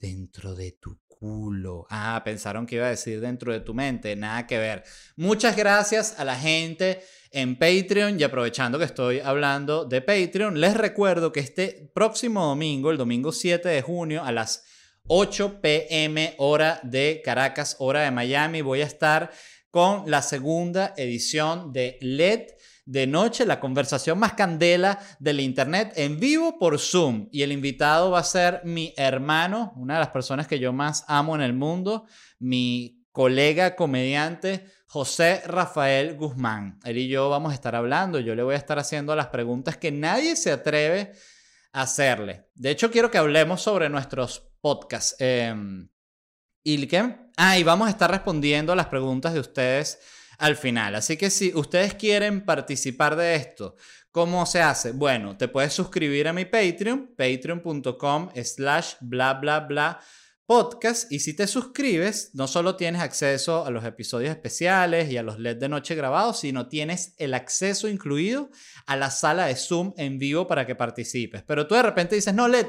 dentro 0.00 0.54
de 0.54 0.72
tu 0.72 0.98
culo. 1.06 1.86
Ah, 1.90 2.22
pensaron 2.24 2.66
que 2.66 2.76
iba 2.76 2.86
a 2.86 2.90
decir 2.90 3.20
dentro 3.20 3.52
de 3.52 3.60
tu 3.60 3.74
mente. 3.74 4.16
Nada 4.16 4.46
que 4.46 4.58
ver. 4.58 4.84
Muchas 5.16 5.56
gracias 5.56 6.18
a 6.18 6.24
la 6.24 6.36
gente 6.36 7.02
en 7.30 7.58
Patreon 7.58 8.18
y 8.18 8.22
aprovechando 8.22 8.78
que 8.78 8.84
estoy 8.84 9.20
hablando 9.20 9.84
de 9.84 10.00
Patreon, 10.00 10.60
les 10.60 10.74
recuerdo 10.74 11.32
que 11.32 11.40
este 11.40 11.90
próximo 11.94 12.46
domingo, 12.46 12.90
el 12.90 12.98
domingo 12.98 13.32
7 13.32 13.68
de 13.68 13.82
junio, 13.82 14.24
a 14.24 14.32
las 14.32 14.64
8 15.08 15.60
pm 15.60 16.34
hora 16.38 16.80
de 16.82 17.22
Caracas, 17.24 17.76
hora 17.78 18.02
de 18.02 18.10
Miami, 18.10 18.60
voy 18.60 18.82
a 18.82 18.86
estar 18.86 19.30
con 19.70 20.10
la 20.10 20.22
segunda 20.22 20.92
edición 20.96 21.72
de 21.72 21.98
LED 22.00 22.48
de 22.84 23.06
noche, 23.06 23.46
la 23.46 23.60
conversación 23.60 24.18
más 24.18 24.32
candela 24.34 24.98
del 25.18 25.40
Internet 25.40 25.92
en 25.96 26.18
vivo 26.18 26.58
por 26.58 26.78
Zoom. 26.78 27.28
Y 27.30 27.42
el 27.42 27.52
invitado 27.52 28.10
va 28.10 28.20
a 28.20 28.24
ser 28.24 28.62
mi 28.64 28.92
hermano, 28.96 29.72
una 29.76 29.94
de 29.94 30.00
las 30.00 30.08
personas 30.08 30.46
que 30.46 30.58
yo 30.58 30.72
más 30.72 31.04
amo 31.06 31.34
en 31.34 31.42
el 31.42 31.52
mundo, 31.52 32.06
mi 32.38 33.04
colega 33.12 33.76
comediante 33.76 34.66
José 34.86 35.42
Rafael 35.46 36.16
Guzmán. 36.16 36.80
Él 36.84 36.98
y 36.98 37.08
yo 37.08 37.28
vamos 37.30 37.52
a 37.52 37.54
estar 37.54 37.74
hablando, 37.74 38.18
yo 38.18 38.34
le 38.34 38.42
voy 38.42 38.54
a 38.54 38.58
estar 38.58 38.78
haciendo 38.78 39.14
las 39.14 39.28
preguntas 39.28 39.76
que 39.76 39.92
nadie 39.92 40.36
se 40.36 40.50
atreve 40.50 41.12
a 41.72 41.82
hacerle. 41.82 42.48
De 42.54 42.70
hecho, 42.70 42.90
quiero 42.90 43.10
que 43.10 43.18
hablemos 43.18 43.62
sobre 43.62 43.88
nuestros 43.88 44.50
podcasts. 44.60 45.16
Em, 45.18 45.88
¿Y 46.64 46.86
qué? 46.86 47.16
Ah, 47.36 47.58
y 47.58 47.64
vamos 47.64 47.88
a 47.88 47.90
estar 47.90 48.10
respondiendo 48.10 48.72
a 48.72 48.76
las 48.76 48.86
preguntas 48.86 49.32
de 49.34 49.40
ustedes 49.40 49.98
al 50.42 50.56
final. 50.56 50.96
Así 50.96 51.16
que 51.16 51.30
si 51.30 51.52
ustedes 51.54 51.94
quieren 51.94 52.44
participar 52.44 53.14
de 53.14 53.36
esto, 53.36 53.76
¿cómo 54.10 54.44
se 54.44 54.60
hace? 54.60 54.90
Bueno, 54.90 55.36
te 55.36 55.46
puedes 55.46 55.72
suscribir 55.72 56.26
a 56.26 56.32
mi 56.32 56.44
Patreon, 56.44 57.14
patreon.com 57.16 58.30
slash 58.42 58.94
bla 59.00 59.34
bla 59.34 59.60
bla 59.60 60.00
podcast 60.44 61.12
y 61.12 61.20
si 61.20 61.36
te 61.36 61.46
suscribes 61.46 62.32
no 62.34 62.48
solo 62.48 62.74
tienes 62.74 63.02
acceso 63.02 63.64
a 63.64 63.70
los 63.70 63.84
episodios 63.84 64.30
especiales 64.30 65.12
y 65.12 65.16
a 65.16 65.22
los 65.22 65.38
LED 65.38 65.58
de 65.58 65.68
noche 65.68 65.94
grabados, 65.94 66.40
sino 66.40 66.66
tienes 66.66 67.14
el 67.18 67.34
acceso 67.34 67.86
incluido 67.86 68.50
a 68.86 68.96
la 68.96 69.12
sala 69.12 69.46
de 69.46 69.54
Zoom 69.54 69.94
en 69.96 70.18
vivo 70.18 70.48
para 70.48 70.66
que 70.66 70.74
participes. 70.74 71.44
Pero 71.44 71.68
tú 71.68 71.76
de 71.76 71.84
repente 71.84 72.16
dices, 72.16 72.34
no, 72.34 72.48
LED, 72.48 72.66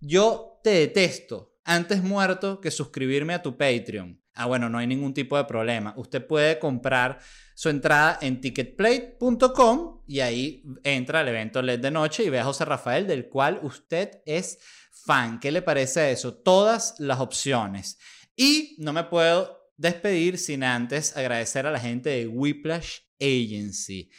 yo 0.00 0.60
te 0.62 0.70
detesto. 0.70 1.56
Antes 1.64 2.04
muerto 2.04 2.60
que 2.60 2.70
suscribirme 2.70 3.34
a 3.34 3.42
tu 3.42 3.58
Patreon. 3.58 4.22
Ah, 4.36 4.46
bueno, 4.46 4.68
no 4.68 4.78
hay 4.78 4.86
ningún 4.86 5.14
tipo 5.14 5.36
de 5.36 5.44
problema. 5.44 5.94
Usted 5.96 6.26
puede 6.26 6.58
comprar 6.58 7.18
su 7.54 7.70
entrada 7.70 8.18
en 8.20 8.40
ticketplate.com 8.40 10.02
y 10.06 10.20
ahí 10.20 10.62
entra 10.84 11.20
al 11.20 11.28
evento 11.28 11.62
LED 11.62 11.80
de 11.80 11.90
noche 11.90 12.22
y 12.22 12.28
ve 12.28 12.38
a 12.38 12.44
José 12.44 12.64
Rafael, 12.66 13.06
del 13.06 13.28
cual 13.28 13.60
usted 13.62 14.20
es 14.26 14.58
fan. 14.90 15.40
¿Qué 15.40 15.50
le 15.50 15.62
parece 15.62 16.12
eso? 16.12 16.34
Todas 16.34 16.94
las 16.98 17.20
opciones. 17.20 17.98
Y 18.36 18.76
no 18.78 18.92
me 18.92 19.04
puedo 19.04 19.72
despedir 19.76 20.38
sin 20.38 20.62
antes 20.62 21.16
agradecer 21.16 21.66
a 21.66 21.70
la 21.70 21.80
gente 21.80 22.10
de 22.10 22.26
Whiplash 22.26 22.98
Agency. 23.20 24.10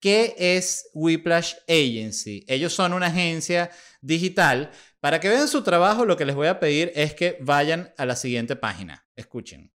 ¿Qué 0.00 0.34
es 0.38 0.90
Whiplash 0.94 1.54
Agency? 1.68 2.44
Ellos 2.48 2.72
son 2.72 2.92
una 2.92 3.06
agencia 3.06 3.70
digital. 4.00 4.70
Para 5.06 5.20
que 5.20 5.28
vean 5.28 5.46
su 5.46 5.62
trabajo, 5.62 6.04
lo 6.04 6.16
que 6.16 6.24
les 6.24 6.34
voy 6.34 6.48
a 6.48 6.58
pedir 6.58 6.90
es 6.96 7.14
que 7.14 7.38
vayan 7.40 7.94
a 7.96 8.04
la 8.04 8.16
siguiente 8.16 8.56
página. 8.56 9.06
Escuchen. 9.14 9.72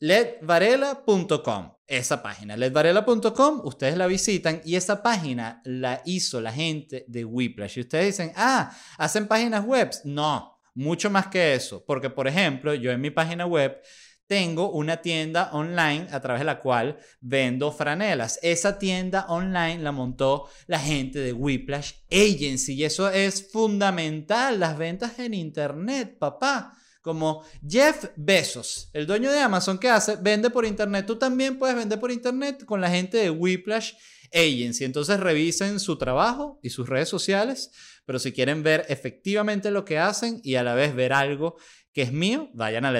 ledvarela.com, 0.00 1.76
esa 1.86 2.20
página. 2.24 2.56
ledvarela.com, 2.56 3.60
ustedes 3.62 3.96
la 3.96 4.08
visitan 4.08 4.60
y 4.64 4.74
esa 4.74 5.00
página 5.00 5.62
la 5.64 6.02
hizo 6.04 6.40
la 6.40 6.50
gente 6.50 7.04
de 7.06 7.24
Whiplash. 7.24 7.78
Y 7.78 7.82
ustedes 7.82 8.06
dicen, 8.06 8.32
ah, 8.34 8.76
¿hacen 8.96 9.28
páginas 9.28 9.64
web? 9.64 9.92
No, 10.02 10.58
mucho 10.74 11.08
más 11.08 11.28
que 11.28 11.54
eso. 11.54 11.84
Porque, 11.86 12.10
por 12.10 12.26
ejemplo, 12.26 12.74
yo 12.74 12.90
en 12.90 13.00
mi 13.00 13.10
página 13.10 13.46
web 13.46 13.80
tengo 14.28 14.70
una 14.70 14.98
tienda 14.98 15.50
online 15.52 16.06
a 16.12 16.20
través 16.20 16.40
de 16.40 16.44
la 16.44 16.60
cual 16.60 16.98
vendo 17.20 17.72
franelas. 17.72 18.38
Esa 18.42 18.78
tienda 18.78 19.24
online 19.28 19.78
la 19.78 19.90
montó 19.90 20.48
la 20.66 20.78
gente 20.78 21.18
de 21.18 21.32
Whiplash 21.32 21.92
Agency 22.12 22.74
y 22.74 22.84
eso 22.84 23.10
es 23.10 23.50
fundamental, 23.50 24.60
las 24.60 24.76
ventas 24.78 25.18
en 25.18 25.34
Internet, 25.34 26.18
papá. 26.18 26.74
Como 27.00 27.42
Jeff 27.66 28.10
Bezos, 28.16 28.90
el 28.92 29.06
dueño 29.06 29.30
de 29.32 29.38
Amazon, 29.38 29.78
¿qué 29.78 29.88
hace? 29.88 30.16
Vende 30.16 30.50
por 30.50 30.66
Internet. 30.66 31.06
Tú 31.06 31.16
también 31.16 31.58
puedes 31.58 31.74
vender 31.74 31.98
por 31.98 32.10
Internet 32.10 32.66
con 32.66 32.82
la 32.82 32.90
gente 32.90 33.16
de 33.16 33.30
Whiplash 33.30 33.94
Agency. 34.30 34.84
Entonces 34.84 35.18
revisen 35.18 35.80
su 35.80 35.96
trabajo 35.96 36.60
y 36.62 36.68
sus 36.68 36.86
redes 36.86 37.08
sociales, 37.08 37.70
pero 38.04 38.18
si 38.18 38.32
quieren 38.32 38.62
ver 38.62 38.84
efectivamente 38.90 39.70
lo 39.70 39.86
que 39.86 39.98
hacen 39.98 40.40
y 40.44 40.56
a 40.56 40.62
la 40.62 40.74
vez 40.74 40.94
ver 40.94 41.14
algo 41.14 41.56
que 41.94 42.02
es 42.02 42.12
mío, 42.12 42.50
vayan 42.52 42.84
a 42.84 42.92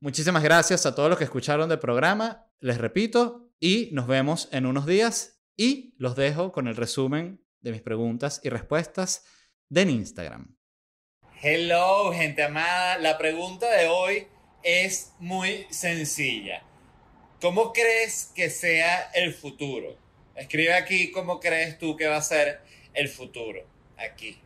Muchísimas 0.00 0.42
gracias 0.42 0.86
a 0.86 0.94
todos 0.94 1.08
los 1.08 1.18
que 1.18 1.24
escucharon 1.24 1.68
del 1.68 1.78
programa. 1.78 2.46
Les 2.60 2.78
repito, 2.78 3.50
y 3.60 3.90
nos 3.92 4.06
vemos 4.06 4.48
en 4.52 4.66
unos 4.66 4.86
días 4.86 5.42
y 5.56 5.94
los 5.98 6.16
dejo 6.16 6.50
con 6.50 6.66
el 6.66 6.76
resumen 6.76 7.44
de 7.60 7.72
mis 7.72 7.82
preguntas 7.82 8.40
y 8.42 8.48
respuestas 8.48 9.24
de 9.68 9.82
Instagram. 9.82 10.56
Hello, 11.42 12.12
gente 12.12 12.42
amada. 12.42 12.98
La 12.98 13.18
pregunta 13.18 13.70
de 13.70 13.88
hoy 13.88 14.26
es 14.62 15.12
muy 15.18 15.66
sencilla. 15.70 16.62
¿Cómo 17.40 17.72
crees 17.72 18.32
que 18.34 18.50
sea 18.50 19.10
el 19.14 19.32
futuro? 19.34 19.96
Escribe 20.34 20.74
aquí 20.74 21.10
cómo 21.10 21.40
crees 21.40 21.78
tú 21.78 21.96
que 21.96 22.06
va 22.06 22.16
a 22.16 22.22
ser 22.22 22.60
el 22.94 23.08
futuro. 23.08 23.66
Aquí, 23.98 24.38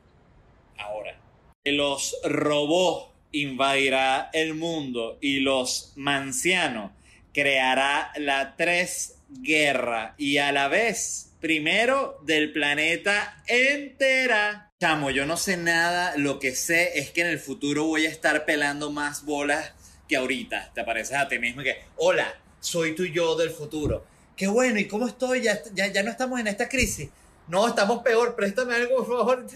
ahora. 0.77 1.21
Los 1.65 2.17
robots 2.25 3.14
invadirá 3.35 4.31
el 4.33 4.55
mundo 4.55 5.19
y 5.21 5.41
los 5.41 5.93
mancianos 5.97 6.93
creará 7.33 8.13
la 8.17 8.55
tres 8.57 9.19
guerra 9.29 10.15
y 10.17 10.39
a 10.39 10.53
la 10.53 10.69
vez 10.69 11.33
primero 11.41 12.19
del 12.23 12.53
planeta 12.53 13.43
entera. 13.47 14.73
Chamo, 14.81 15.11
yo 15.11 15.27
no 15.27 15.37
sé 15.37 15.57
nada, 15.57 16.17
lo 16.17 16.39
que 16.39 16.55
sé 16.55 16.99
es 16.99 17.11
que 17.11 17.23
en 17.23 17.27
el 17.27 17.39
futuro 17.39 17.85
voy 17.85 18.07
a 18.07 18.11
estar 18.11 18.45
pelando 18.45 18.91
más 18.91 19.25
bolas 19.25 19.73
que 20.09 20.17
ahorita. 20.17 20.73
Te 20.75 20.85
pareces 20.85 21.17
a 21.17 21.29
ti 21.29 21.39
mismo 21.39 21.63
que, 21.63 21.77
hola, 21.97 22.35
soy 22.61 22.95
tu 22.95 23.05
yo 23.05 23.37
del 23.37 23.51
futuro. 23.51 24.07
Qué 24.37 24.47
bueno, 24.47 24.79
¿y 24.79 24.87
cómo 24.87 25.07
estoy? 25.07 25.43
Ya, 25.43 25.61
ya, 25.75 25.89
ya 25.89 26.03
no 26.03 26.11
estamos 26.11 26.41
en 26.41 26.47
esta 26.47 26.69
crisis. 26.69 27.11
No, 27.49 27.69
estamos 27.69 28.03
peor, 28.03 28.35
préstame 28.37 28.75
algo, 28.75 29.05
por 29.05 29.07
favor. 29.07 29.47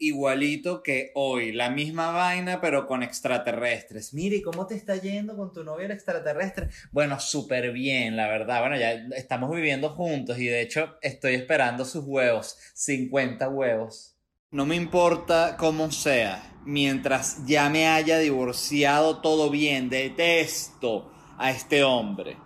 Igualito 0.00 0.82
que 0.82 1.10
hoy, 1.14 1.50
la 1.50 1.70
misma 1.70 2.12
vaina, 2.12 2.60
pero 2.60 2.86
con 2.86 3.02
extraterrestres. 3.02 4.14
Mire, 4.14 4.42
¿cómo 4.42 4.66
te 4.66 4.76
está 4.76 4.94
yendo 4.94 5.36
con 5.36 5.52
tu 5.52 5.64
novio 5.64 5.86
el 5.86 5.90
extraterrestre? 5.90 6.68
Bueno, 6.92 7.18
súper 7.18 7.72
bien, 7.72 8.16
la 8.16 8.28
verdad. 8.28 8.60
Bueno, 8.60 8.76
ya 8.76 8.92
estamos 9.16 9.50
viviendo 9.50 9.90
juntos 9.90 10.38
y 10.38 10.46
de 10.46 10.60
hecho 10.60 10.96
estoy 11.02 11.34
esperando 11.34 11.84
sus 11.84 12.04
huevos. 12.04 12.56
50 12.74 13.48
huevos. 13.48 14.14
No 14.52 14.66
me 14.66 14.76
importa 14.76 15.56
cómo 15.58 15.90
sea, 15.90 16.58
mientras 16.64 17.44
ya 17.44 17.68
me 17.68 17.88
haya 17.88 18.18
divorciado 18.18 19.20
todo 19.20 19.50
bien, 19.50 19.90
detesto 19.90 21.12
a 21.36 21.50
este 21.50 21.82
hombre. 21.82 22.36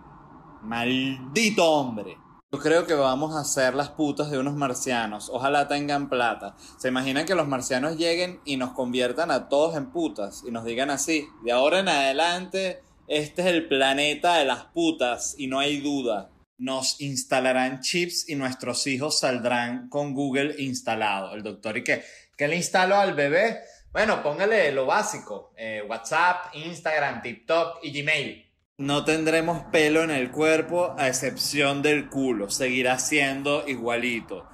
Maldito 0.63 1.69
hombre. 1.71 2.17
Yo 2.53 2.59
creo 2.59 2.85
que 2.85 2.93
vamos 2.93 3.35
a 3.35 3.43
ser 3.45 3.73
las 3.73 3.89
putas 3.89 4.29
de 4.29 4.37
unos 4.37 4.53
marcianos. 4.53 5.27
Ojalá 5.33 5.67
tengan 5.67 6.07
plata. 6.07 6.55
¿Se 6.77 6.89
imaginan 6.89 7.25
que 7.25 7.33
los 7.33 7.47
marcianos 7.47 7.97
lleguen 7.97 8.41
y 8.45 8.57
nos 8.57 8.73
conviertan 8.73 9.31
a 9.31 9.49
todos 9.49 9.75
en 9.75 9.89
putas? 9.89 10.43
Y 10.47 10.51
nos 10.51 10.63
digan 10.63 10.91
así, 10.91 11.27
de 11.43 11.51
ahora 11.51 11.79
en 11.79 11.89
adelante, 11.89 12.83
este 13.07 13.41
es 13.41 13.47
el 13.47 13.67
planeta 13.67 14.35
de 14.35 14.45
las 14.45 14.65
putas 14.65 15.33
y 15.35 15.47
no 15.47 15.59
hay 15.59 15.81
duda 15.81 16.29
nos 16.59 17.01
instalarán 17.01 17.81
chips 17.81 18.29
y 18.29 18.35
nuestros 18.35 18.85
hijos 18.87 19.19
saldrán 19.19 19.89
con 19.89 20.13
Google 20.13 20.55
instalado. 20.59 21.33
El 21.33 21.43
doctor, 21.43 21.75
¿y 21.77 21.83
qué? 21.83 22.03
¿Qué 22.37 22.47
le 22.47 22.55
instaló 22.55 22.95
al 22.95 23.15
bebé? 23.15 23.61
Bueno, 23.91 24.23
póngale 24.23 24.71
lo 24.71 24.85
básico, 24.85 25.53
eh, 25.57 25.83
WhatsApp, 25.85 26.53
Instagram, 26.53 27.21
TikTok 27.21 27.79
y 27.83 28.01
Gmail. 28.01 28.52
No 28.79 29.05
tendremos 29.05 29.65
pelo 29.71 30.01
en 30.01 30.09
el 30.09 30.31
cuerpo 30.31 30.95
a 30.97 31.07
excepción 31.07 31.83
del 31.83 32.09
culo, 32.09 32.49
seguirá 32.49 32.97
siendo 32.97 33.67
igualito. 33.67 34.49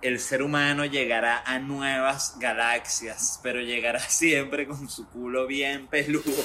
El 0.00 0.20
ser 0.20 0.44
humano 0.44 0.84
llegará 0.84 1.42
a 1.44 1.58
nuevas 1.58 2.36
galaxias, 2.38 3.40
pero 3.42 3.60
llegará 3.60 3.98
siempre 4.08 4.68
con 4.68 4.88
su 4.88 5.08
culo 5.08 5.48
bien 5.48 5.88
peludo. 5.88 6.44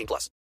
18 0.01 0.07
plus. 0.07 0.41